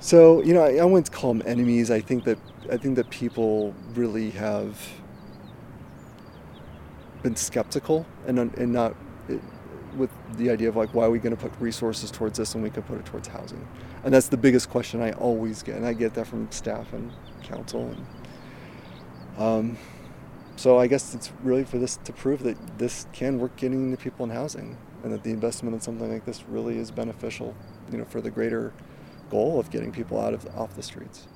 so, 0.00 0.42
you 0.42 0.52
know, 0.52 0.62
I, 0.62 0.76
I 0.76 0.84
wouldn't 0.84 1.10
call 1.10 1.32
them 1.32 1.42
enemies. 1.46 1.90
I 1.90 2.00
think 2.00 2.24
that 2.24 2.38
I 2.70 2.76
think 2.76 2.96
that 2.96 3.10
people 3.10 3.74
really 3.94 4.30
have 4.30 4.78
been 7.24 7.34
skeptical 7.34 8.06
and 8.26 8.38
and 8.38 8.72
not 8.72 8.94
it, 9.28 9.40
with 9.96 10.10
the 10.36 10.50
idea 10.50 10.68
of 10.68 10.76
like 10.76 10.92
why 10.92 11.04
are 11.06 11.10
we 11.10 11.18
going 11.18 11.34
to 11.34 11.40
put 11.40 11.52
resources 11.58 12.10
towards 12.10 12.38
this 12.38 12.54
when 12.54 12.62
we 12.62 12.68
could 12.68 12.84
put 12.86 12.98
it 12.98 13.06
towards 13.06 13.28
housing 13.28 13.66
and 14.04 14.12
that's 14.12 14.28
the 14.28 14.36
biggest 14.36 14.68
question 14.68 15.00
i 15.00 15.10
always 15.12 15.62
get 15.62 15.76
and 15.76 15.86
i 15.86 15.92
get 15.92 16.12
that 16.14 16.26
from 16.26 16.50
staff 16.52 16.92
and 16.92 17.10
council 17.42 17.88
and 17.88 18.06
um, 19.38 19.76
so 20.56 20.78
i 20.78 20.86
guess 20.86 21.14
it's 21.14 21.32
really 21.42 21.64
for 21.64 21.78
this 21.78 21.98
to 22.04 22.12
prove 22.12 22.42
that 22.42 22.56
this 22.78 23.06
can 23.12 23.38
work 23.38 23.56
getting 23.56 23.84
into 23.84 23.96
people 23.96 24.24
in 24.24 24.30
housing 24.30 24.76
and 25.02 25.12
that 25.12 25.22
the 25.22 25.30
investment 25.30 25.74
in 25.74 25.80
something 25.80 26.12
like 26.12 26.24
this 26.24 26.44
really 26.48 26.78
is 26.78 26.90
beneficial 26.90 27.54
you 27.90 27.98
know 27.98 28.04
for 28.04 28.20
the 28.20 28.30
greater 28.30 28.72
goal 29.30 29.58
of 29.58 29.70
getting 29.70 29.92
people 29.92 30.20
out 30.20 30.34
of 30.34 30.46
off 30.56 30.76
the 30.76 30.82
streets. 30.82 31.26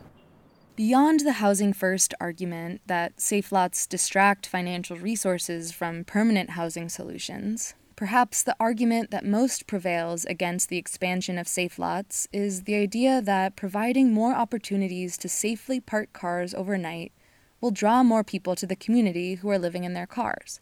Beyond 0.77 1.21
the 1.21 1.33
housing 1.33 1.73
first 1.73 2.15
argument 2.21 2.81
that 2.87 3.21
safe 3.21 3.51
lots 3.51 3.87
distract 3.87 4.47
financial 4.47 4.97
resources 4.97 5.73
from 5.73 6.05
permanent 6.05 6.51
housing 6.51 6.89
solutions, 6.89 7.75
Perhaps 7.97 8.45
the 8.45 8.55
argument 8.61 9.11
that 9.11 9.25
most 9.25 9.67
prevails 9.67 10.25
against 10.27 10.69
the 10.69 10.77
expansion 10.77 11.37
of 11.37 11.49
safe 11.49 11.81
lots 11.81 12.29
is 12.33 12.63
the 12.63 12.77
idea 12.77 13.21
that 13.21 13.57
providing 13.57 14.13
more 14.13 14.37
opportunities 14.37 15.19
to 15.19 15.29
safely 15.29 15.81
park 15.81 16.13
cars 16.13 16.55
overnight 16.55 17.11
will 17.61 17.71
draw 17.71 18.03
more 18.03 18.25
people 18.25 18.55
to 18.57 18.67
the 18.67 18.77
community 18.77 19.37
who 19.37 19.51
are 19.51 19.59
living 19.59 19.85
in 19.85 19.95
their 19.95 20.07
cars. 20.07 20.61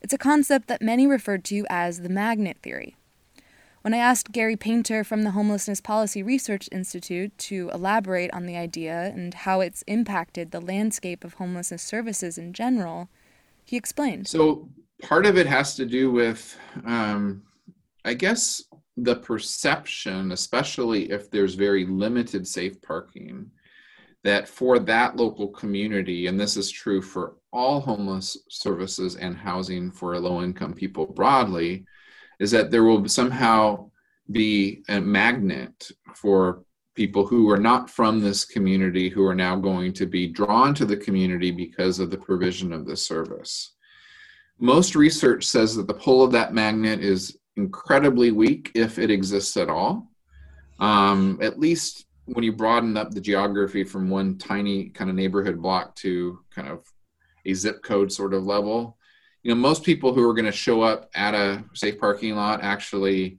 It's 0.00 0.12
a 0.12 0.18
concept 0.18 0.68
that 0.68 0.82
many 0.82 1.06
referred 1.06 1.44
to 1.44 1.64
as 1.70 2.00
the 2.00 2.08
magnet 2.08 2.58
theory. 2.62 2.96
When 3.82 3.92
I 3.94 3.98
asked 3.98 4.32
Gary 4.32 4.56
Painter 4.56 5.04
from 5.04 5.24
the 5.24 5.32
Homelessness 5.32 5.82
Policy 5.82 6.22
Research 6.22 6.70
Institute 6.72 7.36
to 7.36 7.70
elaborate 7.74 8.32
on 8.32 8.46
the 8.46 8.56
idea 8.56 9.12
and 9.14 9.34
how 9.34 9.60
it's 9.60 9.82
impacted 9.82 10.50
the 10.50 10.60
landscape 10.60 11.22
of 11.22 11.34
homelessness 11.34 11.82
services 11.82 12.38
in 12.38 12.54
general, 12.54 13.10
he 13.62 13.76
explained. 13.76 14.26
So, 14.26 14.70
part 15.02 15.26
of 15.26 15.36
it 15.36 15.46
has 15.46 15.74
to 15.76 15.84
do 15.84 16.10
with, 16.10 16.56
um, 16.86 17.42
I 18.06 18.14
guess, 18.14 18.62
the 18.96 19.16
perception, 19.16 20.32
especially 20.32 21.10
if 21.10 21.30
there's 21.30 21.54
very 21.54 21.84
limited 21.84 22.46
safe 22.46 22.80
parking, 22.80 23.50
that 24.24 24.48
for 24.48 24.78
that 24.78 25.16
local 25.16 25.48
community, 25.48 26.26
and 26.26 26.40
this 26.40 26.56
is 26.56 26.70
true 26.70 27.02
for 27.02 27.36
all 27.52 27.80
homeless 27.80 28.36
services 28.48 29.16
and 29.16 29.36
housing 29.36 29.90
for 29.90 30.18
low 30.18 30.42
income 30.42 30.72
people 30.72 31.06
broadly, 31.06 31.84
is 32.40 32.50
that 32.50 32.70
there 32.70 32.84
will 32.84 33.06
somehow 33.06 33.90
be 34.32 34.82
a 34.88 35.00
magnet 35.00 35.90
for 36.14 36.64
people 36.94 37.26
who 37.26 37.50
are 37.50 37.58
not 37.58 37.90
from 37.90 38.20
this 38.20 38.44
community 38.44 39.08
who 39.08 39.24
are 39.26 39.34
now 39.34 39.56
going 39.56 39.92
to 39.92 40.06
be 40.06 40.26
drawn 40.26 40.74
to 40.74 40.84
the 40.84 40.96
community 40.96 41.50
because 41.50 41.98
of 41.98 42.10
the 42.10 42.16
provision 42.16 42.72
of 42.72 42.86
the 42.86 42.96
service. 42.96 43.72
Most 44.58 44.94
research 44.94 45.44
says 45.44 45.74
that 45.76 45.86
the 45.86 45.94
pull 45.94 46.22
of 46.22 46.32
that 46.32 46.54
magnet 46.54 47.00
is 47.00 47.36
incredibly 47.56 48.30
weak 48.30 48.70
if 48.74 48.98
it 48.98 49.10
exists 49.10 49.56
at 49.56 49.68
all. 49.68 50.08
Um, 50.78 51.38
at 51.42 51.58
least 51.58 52.06
when 52.26 52.44
you 52.44 52.52
broaden 52.52 52.96
up 52.96 53.10
the 53.10 53.20
geography 53.20 53.84
from 53.84 54.08
one 54.08 54.38
tiny 54.38 54.88
kind 54.90 55.10
of 55.10 55.16
neighborhood 55.16 55.60
block 55.60 55.94
to 55.96 56.40
kind 56.50 56.68
of 56.68 56.84
a 57.44 57.52
zip 57.52 57.82
code 57.82 58.10
sort 58.10 58.34
of 58.34 58.44
level, 58.44 58.96
you 59.42 59.54
know, 59.54 59.60
most 59.60 59.84
people 59.84 60.14
who 60.14 60.28
are 60.28 60.34
going 60.34 60.46
to 60.46 60.52
show 60.52 60.82
up 60.82 61.10
at 61.14 61.34
a 61.34 61.62
safe 61.74 61.98
parking 61.98 62.34
lot 62.34 62.62
actually 62.62 63.38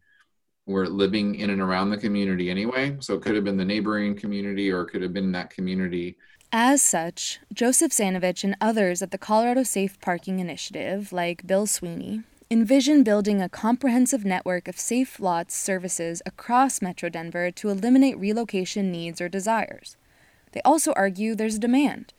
were 0.68 0.88
living 0.88 1.36
in 1.36 1.50
and 1.50 1.62
around 1.62 1.90
the 1.90 1.98
community 1.98 2.50
anyway. 2.50 2.96
So 3.00 3.16
it 3.16 3.22
could 3.22 3.36
have 3.36 3.44
been 3.44 3.58
the 3.58 3.66
neighboring 3.66 4.16
community 4.16 4.72
or 4.72 4.82
it 4.82 4.88
could 4.88 5.02
have 5.02 5.14
been 5.14 5.32
that 5.32 5.50
community 5.50 6.18
as 6.58 6.82
such, 6.82 7.40
Joseph 7.54 7.92
Zanovich 7.92 8.46
and 8.46 8.56
others 8.62 9.02
at 9.02 9.12
the 9.12 9.18
Colorado 9.18 9.64
Safe 9.64 10.00
Parking 10.00 10.40
Initiative, 10.40 11.12
like 11.12 11.46
Bill 11.46 11.68
Sweeney, 11.68 12.24
envision 12.56 13.04
building 13.04 13.42
a 13.42 13.50
comprehensive 13.50 14.24
network 14.24 14.70
of 14.70 14.80
safe 14.80 15.20
lots 15.20 15.54
services 15.54 16.22
across 16.26 16.82
Metro 16.82 17.10
Denver 17.10 17.52
to 17.52 17.68
eliminate 17.68 18.18
relocation 18.18 18.90
needs 18.94 19.20
or 19.20 19.28
desires. 19.28 19.98
They 20.54 20.62
also 20.64 20.94
argue 20.94 21.36
there's 21.36 21.56
a 21.56 21.60
demand. 21.60 22.14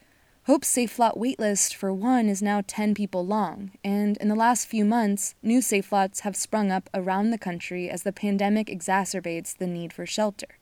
Hope's 0.45 0.69
Safe 0.69 0.99
Lot 0.99 1.17
waitlist 1.17 1.73
for 1.73 1.91
one 1.91 2.29
is 2.29 2.43
now 2.43 2.63
10 2.67 2.95
people 2.95 3.25
long, 3.25 3.71
and 3.83 4.19
in 4.19 4.29
the 4.29 4.35
last 4.35 4.69
few 4.69 4.85
months, 4.85 5.35
new 5.43 5.63
safe 5.63 5.91
lots 5.91 6.21
have 6.21 6.37
sprung 6.37 6.71
up 6.71 6.91
around 6.93 7.31
the 7.31 7.39
country 7.39 7.89
as 7.89 8.03
the 8.03 8.13
pandemic 8.13 8.67
exacerbates 8.67 9.57
the 9.57 9.67
need 9.67 9.91
for 9.91 10.05
shelter. 10.05 10.59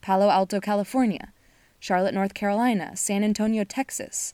Palo 0.00 0.30
Alto, 0.30 0.60
California, 0.60 1.32
Charlotte, 1.80 2.14
North 2.14 2.34
Carolina, 2.34 2.96
San 2.96 3.24
Antonio, 3.24 3.64
Texas, 3.64 4.32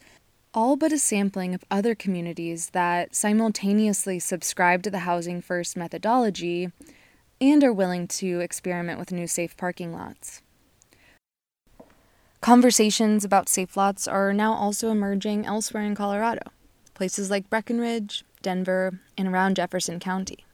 all 0.54 0.76
but 0.76 0.92
a 0.92 0.98
sampling 0.98 1.52
of 1.52 1.64
other 1.70 1.94
communities 1.94 2.70
that 2.70 3.14
simultaneously 3.14 4.20
subscribe 4.20 4.82
to 4.84 4.90
the 4.90 5.00
housing 5.00 5.42
first 5.42 5.76
methodology 5.76 6.70
and 7.40 7.64
are 7.64 7.72
willing 7.72 8.06
to 8.06 8.38
experiment 8.40 8.98
with 8.98 9.10
new 9.10 9.26
safe 9.26 9.56
parking 9.56 9.92
lots. 9.92 10.40
Conversations 12.40 13.24
about 13.24 13.48
safe 13.48 13.76
lots 13.76 14.06
are 14.06 14.32
now 14.32 14.52
also 14.52 14.90
emerging 14.90 15.44
elsewhere 15.44 15.82
in 15.82 15.94
Colorado, 15.94 16.42
places 16.94 17.30
like 17.30 17.50
Breckenridge, 17.50 18.24
Denver, 18.42 19.00
and 19.18 19.28
around 19.28 19.56
Jefferson 19.56 19.98
County. 19.98 20.44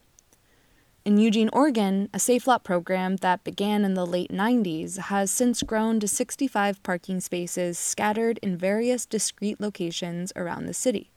In 1.03 1.17
Eugene, 1.17 1.49
Oregon, 1.55 2.11
a 2.13 2.19
safe 2.19 2.47
lot 2.47 2.63
program 2.63 3.17
that 3.17 3.43
began 3.43 3.87
in 3.87 3.95
the 3.95 4.05
late 4.05 4.31
90s 4.31 4.99
has 4.99 5.31
since 5.31 5.63
grown 5.63 5.99
to 5.99 6.07
65 6.07 6.83
parking 6.83 7.21
spaces 7.21 7.79
scattered 7.79 8.39
in 8.43 8.59
various 8.59 9.07
discrete 9.07 9.59
locations 9.59 10.31
around 10.37 10.67
the 10.67 10.75
city. 10.75 11.11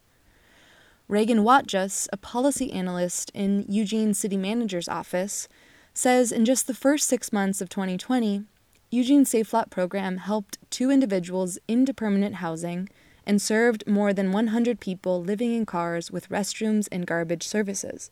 Reagan 1.10 1.40
Watjus, 1.40 2.08
a 2.14 2.18
policy 2.18 2.72
analyst 2.72 3.30
in 3.34 3.66
Eugene 3.68 4.14
City 4.14 4.38
Manager's 4.38 4.88
office, 4.88 5.50
says 5.94 6.32
in 6.32 6.46
just 6.46 6.66
the 6.66 6.74
first 6.74 7.06
six 7.10 7.34
months 7.34 7.60
of 7.60 7.68
2020, 7.68 8.46
Eugene 8.90 9.26
Safe 9.26 9.54
Lot 9.54 9.70
program 9.70 10.16
helped 10.16 10.60
two 10.70 10.92
individuals 10.92 11.60
into 11.68 11.94
permanent 11.94 12.36
housing 12.36 12.88
and 13.26 13.42
served 13.42 13.86
more 13.86 14.14
than 14.14 14.32
100 14.32 14.80
people 14.80 15.22
living 15.22 15.54
in 15.54 15.66
cars 15.66 16.10
with 16.10 16.30
restrooms 16.30 16.88
and 16.90 17.06
garbage 17.06 17.46
services. 17.46 18.12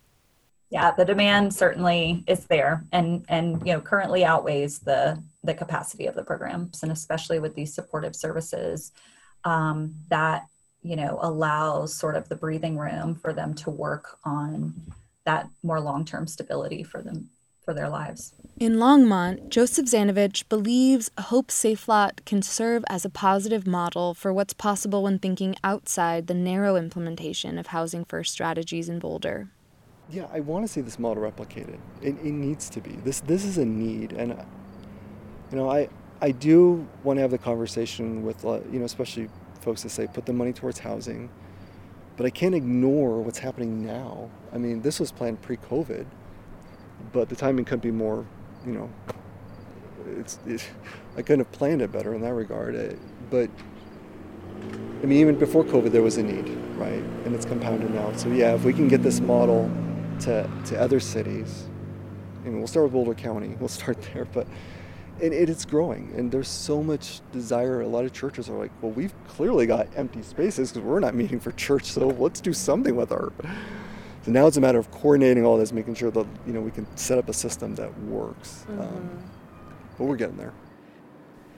Yeah, 0.71 0.91
the 0.91 1.03
demand 1.03 1.53
certainly 1.53 2.23
is 2.27 2.45
there 2.45 2.83
and 2.93 3.25
and 3.27 3.61
you 3.65 3.73
know 3.73 3.81
currently 3.81 4.23
outweighs 4.23 4.79
the 4.79 5.21
the 5.43 5.53
capacity 5.53 6.05
of 6.05 6.15
the 6.15 6.23
programs 6.23 6.81
and 6.81 6.91
especially 6.91 7.39
with 7.39 7.55
these 7.55 7.73
supportive 7.73 8.15
services 8.15 8.93
um, 9.43 9.93
that 10.09 10.47
you 10.81 10.95
know 10.95 11.19
allows 11.21 11.93
sort 11.93 12.15
of 12.15 12.29
the 12.29 12.37
breathing 12.37 12.77
room 12.77 13.15
for 13.15 13.33
them 13.33 13.53
to 13.55 13.69
work 13.69 14.17
on 14.23 14.73
that 15.25 15.49
more 15.61 15.81
long-term 15.81 16.25
stability 16.25 16.83
for 16.83 17.01
them 17.01 17.29
for 17.63 17.73
their 17.73 17.89
lives. 17.89 18.33
In 18.57 18.77
Longmont, 18.77 19.49
Joseph 19.49 19.85
Zanovich 19.85 20.47
believes 20.49 21.11
Hope 21.19 21.51
Safe 21.51 21.87
Lot 21.87 22.21
can 22.25 22.41
serve 22.41 22.83
as 22.89 23.05
a 23.05 23.09
positive 23.09 23.67
model 23.67 24.15
for 24.15 24.33
what's 24.33 24.53
possible 24.53 25.03
when 25.03 25.19
thinking 25.19 25.55
outside 25.63 26.25
the 26.25 26.33
narrow 26.33 26.75
implementation 26.75 27.59
of 27.59 27.67
housing 27.67 28.03
first 28.03 28.31
strategies 28.31 28.89
in 28.89 28.97
Boulder. 28.97 29.49
Yeah, 30.11 30.27
I 30.33 30.41
want 30.41 30.65
to 30.65 30.71
see 30.71 30.81
this 30.81 30.99
model 30.99 31.23
replicated. 31.23 31.79
It, 32.01 32.15
it 32.23 32.33
needs 32.33 32.69
to 32.71 32.81
be. 32.81 32.91
This 33.03 33.21
this 33.21 33.45
is 33.45 33.57
a 33.57 33.65
need, 33.65 34.11
and 34.11 34.37
you 35.51 35.57
know, 35.57 35.69
I 35.69 35.87
I 36.21 36.31
do 36.31 36.87
want 37.03 37.17
to 37.17 37.21
have 37.21 37.31
the 37.31 37.37
conversation 37.37 38.23
with 38.23 38.43
uh, 38.43 38.59
you 38.71 38.79
know, 38.79 38.85
especially 38.85 39.29
folks 39.61 39.83
that 39.83 39.89
say 39.89 40.07
put 40.07 40.25
the 40.25 40.33
money 40.33 40.51
towards 40.51 40.79
housing, 40.79 41.29
but 42.17 42.25
I 42.25 42.29
can't 42.29 42.55
ignore 42.55 43.21
what's 43.21 43.39
happening 43.39 43.85
now. 43.85 44.29
I 44.53 44.57
mean, 44.57 44.81
this 44.81 44.99
was 44.99 45.11
planned 45.11 45.41
pre-COVID 45.41 46.05
but 47.13 47.29
the 47.29 47.35
timing 47.35 47.65
couldn't 47.65 47.83
be 47.83 47.91
more, 47.91 48.25
you 48.65 48.73
know, 48.73 48.89
it's, 50.17 50.39
it, 50.45 50.67
I 51.17 51.21
couldn't 51.21 51.45
have 51.45 51.51
planned 51.51 51.81
it 51.81 51.91
better 51.91 52.13
in 52.13 52.21
that 52.21 52.33
regard. 52.33 52.75
It, 52.75 52.99
but 53.29 53.49
I 55.01 55.05
mean, 55.05 55.19
even 55.19 55.37
before 55.37 55.63
COVID, 55.63 55.91
there 55.91 56.01
was 56.01 56.17
a 56.17 56.23
need, 56.23 56.47
right? 56.77 57.03
And 57.25 57.35
it's 57.35 57.45
compounded 57.45 57.93
now. 57.93 58.11
So 58.13 58.29
yeah, 58.29 58.53
if 58.53 58.63
we 58.63 58.73
can 58.73 58.87
get 58.87 59.03
this 59.03 59.19
model 59.19 59.69
to, 60.21 60.49
to 60.65 60.79
other 60.79 60.99
cities, 60.99 61.67
I 62.41 62.49
mean, 62.49 62.57
we'll 62.57 62.67
start 62.67 62.85
with 62.85 62.93
Boulder 62.93 63.13
County. 63.13 63.55
We'll 63.59 63.67
start 63.67 64.01
there, 64.13 64.25
but 64.25 64.47
and 65.21 65.33
it, 65.33 65.49
it's 65.49 65.65
growing, 65.65 66.11
and 66.15 66.31
there's 66.31 66.47
so 66.47 66.81
much 66.81 67.21
desire. 67.31 67.81
A 67.81 67.87
lot 67.87 68.05
of 68.05 68.13
churches 68.13 68.49
are 68.49 68.57
like, 68.57 68.71
well, 68.81 68.91
we've 68.91 69.13
clearly 69.27 69.67
got 69.67 69.87
empty 69.95 70.23
spaces 70.23 70.71
because 70.71 70.87
we're 70.87 70.99
not 70.99 71.13
meeting 71.21 71.39
for 71.39 71.51
church, 71.51 71.85
so 71.85 72.07
let's 72.07 72.41
do 72.41 72.53
something 72.53 72.95
with 72.95 73.11
our 73.11 73.31
so 74.23 74.31
now 74.31 74.45
it's 74.45 74.57
a 74.57 74.61
matter 74.61 74.77
of 74.77 74.91
coordinating 74.91 75.45
all 75.45 75.57
this, 75.57 75.71
making 75.71 75.95
sure 75.95 76.11
that 76.11 76.27
you 76.45 76.53
know 76.53 76.61
we 76.61 76.71
can 76.71 76.85
set 76.95 77.17
up 77.17 77.27
a 77.27 77.33
system 77.33 77.75
that 77.75 77.97
works. 78.01 78.65
Um, 78.69 78.77
mm-hmm. 78.77 78.81
Um, 78.81 79.23
but 79.97 80.03
we're 80.05 80.15
getting 80.15 80.37
there. 80.37 80.53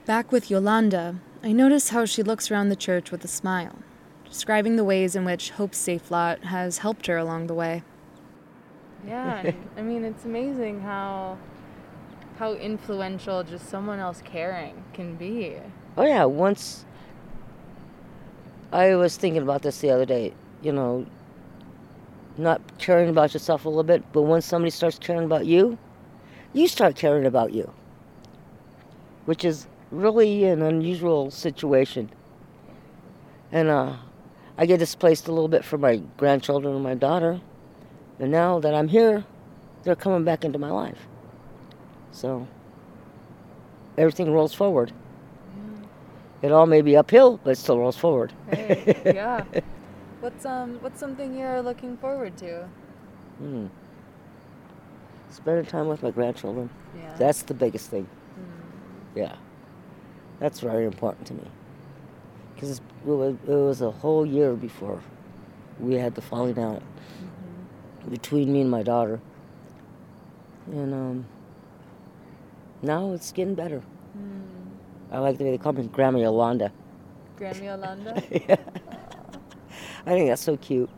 Back 0.06 0.32
with 0.32 0.50
Yolanda, 0.50 1.16
I 1.42 1.52
notice 1.52 1.90
how 1.90 2.04
she 2.04 2.22
looks 2.22 2.50
around 2.50 2.68
the 2.68 2.76
church 2.76 3.10
with 3.10 3.24
a 3.24 3.28
smile, 3.28 3.78
describing 4.24 4.76
the 4.76 4.84
ways 4.84 5.14
in 5.14 5.24
which 5.24 5.50
Hope 5.50 5.74
Safe 5.74 6.10
Lot 6.10 6.44
has 6.44 6.78
helped 6.78 7.06
her 7.06 7.16
along 7.16 7.46
the 7.46 7.54
way. 7.54 7.82
Yeah, 9.06 9.52
I 9.76 9.82
mean 9.82 10.04
it's 10.04 10.24
amazing 10.24 10.80
how 10.80 11.38
how 12.38 12.54
influential 12.54 13.44
just 13.44 13.68
someone 13.68 13.98
else 13.98 14.22
caring 14.24 14.82
can 14.92 15.14
be. 15.16 15.56
Oh 15.96 16.04
yeah, 16.04 16.24
once 16.24 16.84
I 18.72 18.96
was 18.96 19.16
thinking 19.16 19.40
about 19.40 19.62
this 19.62 19.78
the 19.80 19.90
other 19.90 20.04
day. 20.04 20.34
You 20.60 20.72
know, 20.72 21.06
not 22.36 22.60
caring 22.78 23.08
about 23.08 23.34
yourself 23.34 23.64
a 23.64 23.68
little 23.68 23.84
bit, 23.84 24.02
but 24.12 24.22
when 24.22 24.42
somebody 24.42 24.70
starts 24.70 24.98
caring 24.98 25.24
about 25.24 25.46
you, 25.46 25.78
you 26.52 26.66
start 26.66 26.96
caring 26.96 27.26
about 27.26 27.52
you, 27.52 27.72
which 29.26 29.44
is 29.44 29.66
really 29.90 30.44
an 30.44 30.62
unusual 30.62 31.30
situation. 31.30 32.10
And 33.52 33.68
uh, 33.68 33.96
I 34.58 34.66
get 34.66 34.78
displaced 34.78 35.28
a 35.28 35.32
little 35.32 35.48
bit 35.48 35.64
for 35.64 35.78
my 35.78 36.02
grandchildren 36.16 36.74
and 36.74 36.82
my 36.82 36.94
daughter, 36.94 37.40
and 38.18 38.30
now 38.30 38.60
that 38.60 38.74
I'm 38.74 38.88
here, 38.88 39.24
they're 39.82 39.96
coming 39.96 40.24
back 40.24 40.44
into 40.44 40.58
my 40.58 40.70
life. 40.70 41.06
So 42.12 42.46
everything 43.98 44.32
rolls 44.32 44.54
forward. 44.54 44.92
It 46.42 46.52
all 46.52 46.66
may 46.66 46.82
be 46.82 46.96
uphill, 46.96 47.40
but 47.42 47.50
it 47.52 47.58
still 47.58 47.78
rolls 47.78 47.96
forward. 47.96 48.32
Hey, 48.50 49.00
yeah. 49.06 49.44
What's 50.20 50.46
um 50.46 50.78
what's 50.80 50.98
something 50.98 51.36
you're 51.36 51.60
looking 51.60 51.98
forward 51.98 52.34
to? 52.38 52.66
Hmm. 53.38 53.66
Spending 55.28 55.66
time 55.66 55.86
with 55.86 56.02
my 56.02 56.10
grandchildren. 56.10 56.70
Yeah. 56.96 57.14
That's 57.18 57.42
the 57.42 57.52
biggest 57.52 57.90
thing. 57.90 58.06
Mm. 58.38 59.16
Yeah. 59.16 59.36
That's 60.40 60.60
very 60.60 60.86
important 60.86 61.26
to 61.26 61.34
me. 61.34 61.42
Because 62.54 62.78
it 62.78 63.06
was 63.06 63.82
a 63.82 63.90
whole 63.90 64.24
year 64.24 64.54
before 64.54 65.02
we 65.78 65.94
had 65.96 66.14
the 66.14 66.22
falling 66.22 66.58
out. 66.58 66.82
Between 68.10 68.52
me 68.52 68.60
and 68.60 68.70
my 68.70 68.82
daughter. 68.82 69.20
And 70.66 70.94
um, 70.94 71.26
now 72.82 73.12
it's 73.12 73.32
getting 73.32 73.54
better. 73.54 73.82
Mm. 74.16 74.42
I 75.12 75.18
like 75.18 75.38
the 75.38 75.44
way 75.44 75.50
they 75.50 75.58
call 75.58 75.72
me 75.72 75.86
Grandma 75.88 76.18
Yolanda. 76.18 76.72
Grandma 77.36 77.64
Yolanda? 77.64 78.22
yeah. 78.30 78.56
I 80.06 80.10
think 80.10 80.28
that's 80.28 80.42
so 80.42 80.56
cute. 80.56 80.90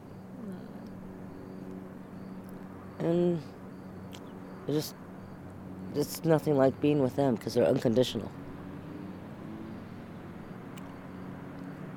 And 2.99 3.41
it's 4.67 4.75
just, 4.75 4.95
it's 5.95 6.25
nothing 6.25 6.57
like 6.57 6.81
being 6.81 7.01
with 7.01 7.15
them 7.17 7.35
because 7.35 7.55
they're 7.55 7.67
unconditional. 7.67 8.31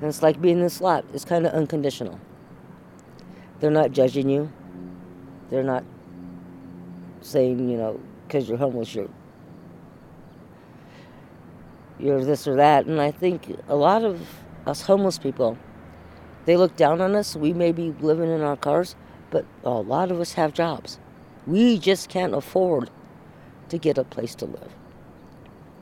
And 0.00 0.08
it's 0.08 0.22
like 0.22 0.40
being 0.40 0.58
in 0.58 0.62
this 0.62 0.80
lot. 0.80 1.04
It's 1.12 1.24
kind 1.24 1.46
of 1.46 1.52
unconditional. 1.52 2.18
They're 3.60 3.70
not 3.70 3.92
judging 3.92 4.28
you. 4.28 4.50
They're 5.50 5.62
not 5.62 5.84
saying, 7.20 7.68
you 7.68 7.76
know, 7.76 8.00
because 8.26 8.48
you're 8.48 8.58
homeless, 8.58 8.94
you're 8.94 9.08
you're 11.98 12.24
this 12.24 12.48
or 12.48 12.56
that. 12.56 12.86
And 12.86 13.00
I 13.00 13.10
think 13.10 13.56
a 13.68 13.76
lot 13.76 14.04
of 14.04 14.26
us 14.66 14.82
homeless 14.82 15.18
people 15.18 15.58
they 16.46 16.56
look 16.56 16.76
down 16.76 17.00
on 17.00 17.14
us. 17.14 17.36
We 17.36 17.52
may 17.52 17.72
be 17.72 17.92
living 18.00 18.30
in 18.30 18.40
our 18.42 18.56
cars, 18.56 18.96
but 19.30 19.44
a 19.64 19.70
lot 19.70 20.10
of 20.10 20.20
us 20.20 20.32
have 20.34 20.52
jobs. 20.52 20.98
We 21.46 21.78
just 21.78 22.08
can't 22.08 22.34
afford 22.34 22.90
to 23.68 23.78
get 23.78 23.98
a 23.98 24.04
place 24.04 24.34
to 24.36 24.46
live. 24.46 24.72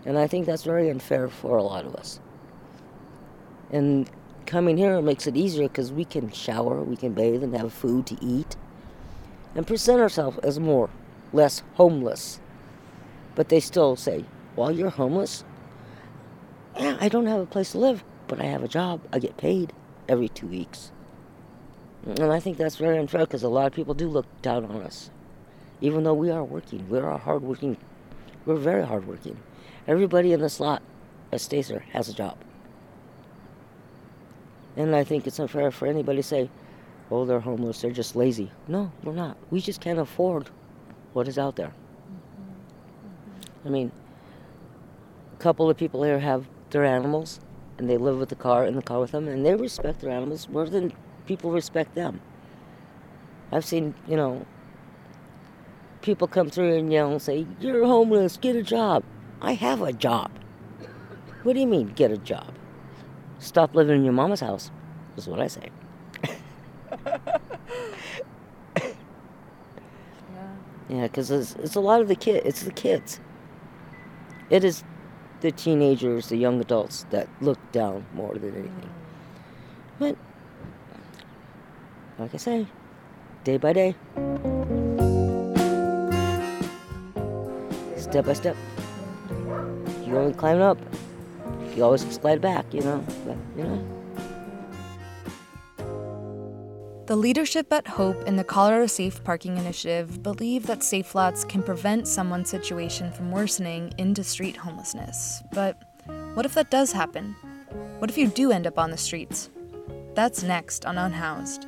And 0.05 0.19
I 0.19 0.27
think 0.27 0.47
that's 0.47 0.65
very 0.65 0.89
unfair 0.91 1.29
for 1.29 1.57
a 1.57 1.63
lot 1.63 1.85
of 1.85 1.95
us. 1.95 2.21
And 3.71 4.11
coming 4.47 4.77
here 4.77 5.01
makes 5.03 5.27
it 5.27 5.37
easier 5.37 5.69
because 5.69 5.93
we 5.93 6.05
can 6.05 6.31
shower, 6.33 6.83
we 6.83 6.97
can 6.97 7.13
bathe, 7.13 7.43
and 7.43 7.55
have 7.57 7.73
food 7.73 8.07
to 8.07 8.17
eat, 8.25 8.57
and 9.55 9.67
present 9.67 10.01
ourselves 10.01 10.39
as 10.39 10.59
more, 10.61 10.91
less 11.33 11.63
homeless. 11.75 12.41
But 13.35 13.49
they 13.49 13.61
still 13.61 13.97
say, 13.97 14.25
well, 14.57 14.71
you're 14.71 14.91
homeless? 14.91 15.45
Yeah, 16.79 16.97
I 17.01 17.09
don't 17.09 17.27
have 17.27 17.41
a 17.41 17.47
place 17.47 17.73
to 17.73 17.79
live, 17.79 18.05
but 18.27 18.41
I 18.41 18.45
have 18.45 18.63
a 18.63 18.69
job, 18.69 19.01
I 19.13 19.19
get 19.19 19.37
paid 19.37 19.73
every 20.09 20.29
two 20.29 20.47
weeks. 20.47 20.93
And 22.07 22.33
I 22.33 22.41
think 22.41 22.57
that's 22.57 22.77
very 22.77 22.99
unfair 22.99 23.27
because 23.27 23.43
a 23.43 23.49
lot 23.49 23.67
of 23.67 23.73
people 23.73 23.95
do 23.95 24.09
look 24.09 24.27
down 24.43 24.65
on 24.65 24.83
us. 24.83 25.11
Even 25.81 26.05
though 26.05 26.15
we 26.15 26.31
are 26.31 26.45
working, 26.45 26.89
we're 26.89 27.17
hardworking, 27.17 27.77
we're 28.47 28.57
very 28.57 28.85
hardworking. 28.85 29.39
Everybody 29.87 30.33
in 30.33 30.41
this 30.41 30.61
lot 30.61 30.83
that 31.31 31.41
stays 31.41 31.71
has 31.93 32.09
a 32.09 32.15
job. 32.15 32.37
And 34.77 34.95
I 34.95 35.05
think 35.05 35.27
it's 35.27 35.39
unfair 35.39 35.71
for 35.71 35.87
anybody 35.87 36.19
to 36.19 36.23
say, 36.23 36.51
oh, 37.11 37.25
they're 37.25 37.41
homeless, 37.41 37.81
they're 37.81 37.91
just 37.91 38.17
lazy. 38.17 38.51
No, 38.67 38.93
we're 39.03 39.13
not. 39.13 39.37
We 39.51 39.61
just 39.61 39.81
can't 39.81 39.99
afford 39.99 40.51
what 41.13 41.29
is 41.29 41.39
out 41.39 41.57
there. 41.57 41.73
Mm-hmm. 41.73 43.69
I 43.69 43.71
mean, 43.71 43.93
a 45.35 45.37
couple 45.39 45.71
of 45.71 45.77
people 45.77 46.03
here 46.03 46.19
have 46.19 46.49
their 46.71 46.85
animals 46.85 47.41
and 47.79 47.89
they 47.89 47.97
live 47.97 48.19
with 48.19 48.29
the 48.29 48.35
car 48.35 48.67
in 48.67 48.75
the 48.75 48.83
car 48.83 49.01
with 49.01 49.13
them, 49.13 49.29
and 49.29 49.47
they 49.47 49.55
respect 49.55 50.01
their 50.01 50.11
animals 50.11 50.49
more 50.49 50.69
than 50.69 50.93
people 51.27 51.53
respect 51.53 51.95
them. 51.95 52.21
I've 53.53 53.65
seen, 53.65 53.95
you 54.07 54.17
know, 54.17 54.45
people 56.03 56.27
come 56.27 56.51
through 56.51 56.77
and 56.77 56.93
yell 56.93 57.11
and 57.11 57.23
say, 57.23 57.47
"You're 57.61 57.87
homeless. 57.87 58.37
Get 58.37 58.57
a 58.57 58.63
job." 58.63 59.05
I 59.41 59.53
have 59.53 59.83
a 59.83 59.93
job. 59.93 60.33
What 61.45 61.53
do 61.53 61.61
you 61.61 61.67
mean, 61.69 61.93
get 61.95 62.11
a 62.11 62.19
job? 62.19 62.53
Stop 63.39 63.77
living 63.77 63.99
in 63.99 64.05
your 64.05 64.13
mama's 64.13 64.41
house, 64.41 64.73
is 65.17 65.29
what 65.29 65.41
I 65.41 65.47
say. 65.47 65.71
Yeah, 70.89 71.03
because 71.03 71.31
it's, 71.31 71.55
it's 71.57 71.75
a 71.75 71.81
lot 71.81 72.01
of 72.01 72.09
the 72.09 72.17
kid. 72.17 72.43
It's 72.47 72.63
the 72.63 72.73
kids. 72.73 73.21
It 74.49 74.65
is 74.65 74.83
the 75.41 75.53
teenagers, 75.53 76.31
the 76.31 76.37
young 76.37 76.61
adults 76.61 77.05
that 77.11 77.29
look 77.41 77.59
down 77.73 78.07
more 78.15 78.35
than 78.35 78.55
anything. 78.55 78.91
But 79.99 80.17
like 82.19 82.35
I 82.35 82.39
say, 82.39 82.67
day 83.45 83.59
by 83.59 83.73
day, 83.73 83.95
step 87.97 88.25
by 88.25 88.33
step. 88.33 88.57
You 90.07 90.17
only 90.17 90.33
climb 90.33 90.63
up, 90.63 90.79
you 91.77 91.85
always 91.85 92.01
slide 92.15 92.41
back, 92.41 92.73
you 92.73 92.81
know. 92.81 93.05
But 93.27 93.37
you 93.57 93.65
know. 93.65 93.98
The 97.09 97.17
leadership 97.17 97.73
at 97.73 97.89
Hope 97.89 98.23
and 98.27 98.39
the 98.39 98.45
Colorado 98.45 98.87
Safe 98.87 99.25
Parking 99.25 99.57
Initiative 99.57 100.23
believe 100.23 100.67
that 100.67 100.83
safe 100.83 101.15
lots 101.15 101.43
can 101.43 101.63
prevent 101.63 102.07
someone's 102.07 102.51
situation 102.51 103.11
from 103.11 103.33
worsening 103.33 103.95
into 103.97 104.23
street 104.23 104.59
homelessness. 104.59 105.43
But 105.55 105.81
what 106.35 106.45
if 106.45 106.53
that 106.53 106.71
does 106.71 106.93
happen? 106.93 107.35
What 107.99 108.11
if 108.11 108.19
you 108.19 108.27
do 108.27 108.53
end 108.53 108.67
up 108.67 108.79
on 108.79 108.91
the 108.91 108.99
streets? 108.99 109.49
That's 110.13 110.43
next 110.43 110.85
on 110.85 110.99
Unhoused. 110.99 111.67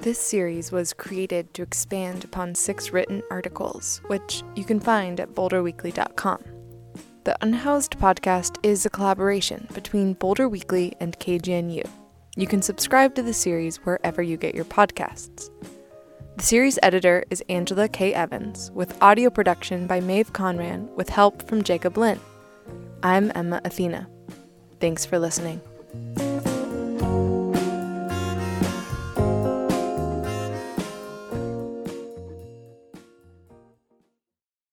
This 0.00 0.18
series 0.18 0.72
was 0.72 0.92
created 0.92 1.54
to 1.54 1.62
expand 1.62 2.22
upon 2.22 2.54
six 2.54 2.92
written 2.92 3.22
articles, 3.30 4.02
which 4.08 4.42
you 4.56 4.64
can 4.64 4.78
find 4.78 5.18
at 5.20 5.30
boulderweekly.com. 5.30 6.53
The 7.24 7.38
Unhoused 7.40 7.98
podcast 7.98 8.58
is 8.62 8.84
a 8.84 8.90
collaboration 8.90 9.66
between 9.72 10.12
Boulder 10.12 10.46
Weekly 10.46 10.94
and 11.00 11.18
KGNU. 11.18 11.88
You 12.36 12.46
can 12.46 12.60
subscribe 12.60 13.14
to 13.14 13.22
the 13.22 13.32
series 13.32 13.78
wherever 13.78 14.22
you 14.22 14.36
get 14.36 14.54
your 14.54 14.66
podcasts. 14.66 15.48
The 16.36 16.42
series 16.44 16.78
editor 16.82 17.24
is 17.30 17.42
Angela 17.48 17.88
K. 17.88 18.12
Evans, 18.12 18.70
with 18.72 19.02
audio 19.02 19.30
production 19.30 19.86
by 19.86 20.00
Maeve 20.00 20.34
Conran, 20.34 20.94
with 20.96 21.08
help 21.08 21.48
from 21.48 21.64
Jacob 21.64 21.96
Lynn. 21.96 22.20
I'm 23.02 23.32
Emma 23.34 23.62
Athena. 23.64 24.06
Thanks 24.78 25.06
for 25.06 25.18
listening. 25.18 25.62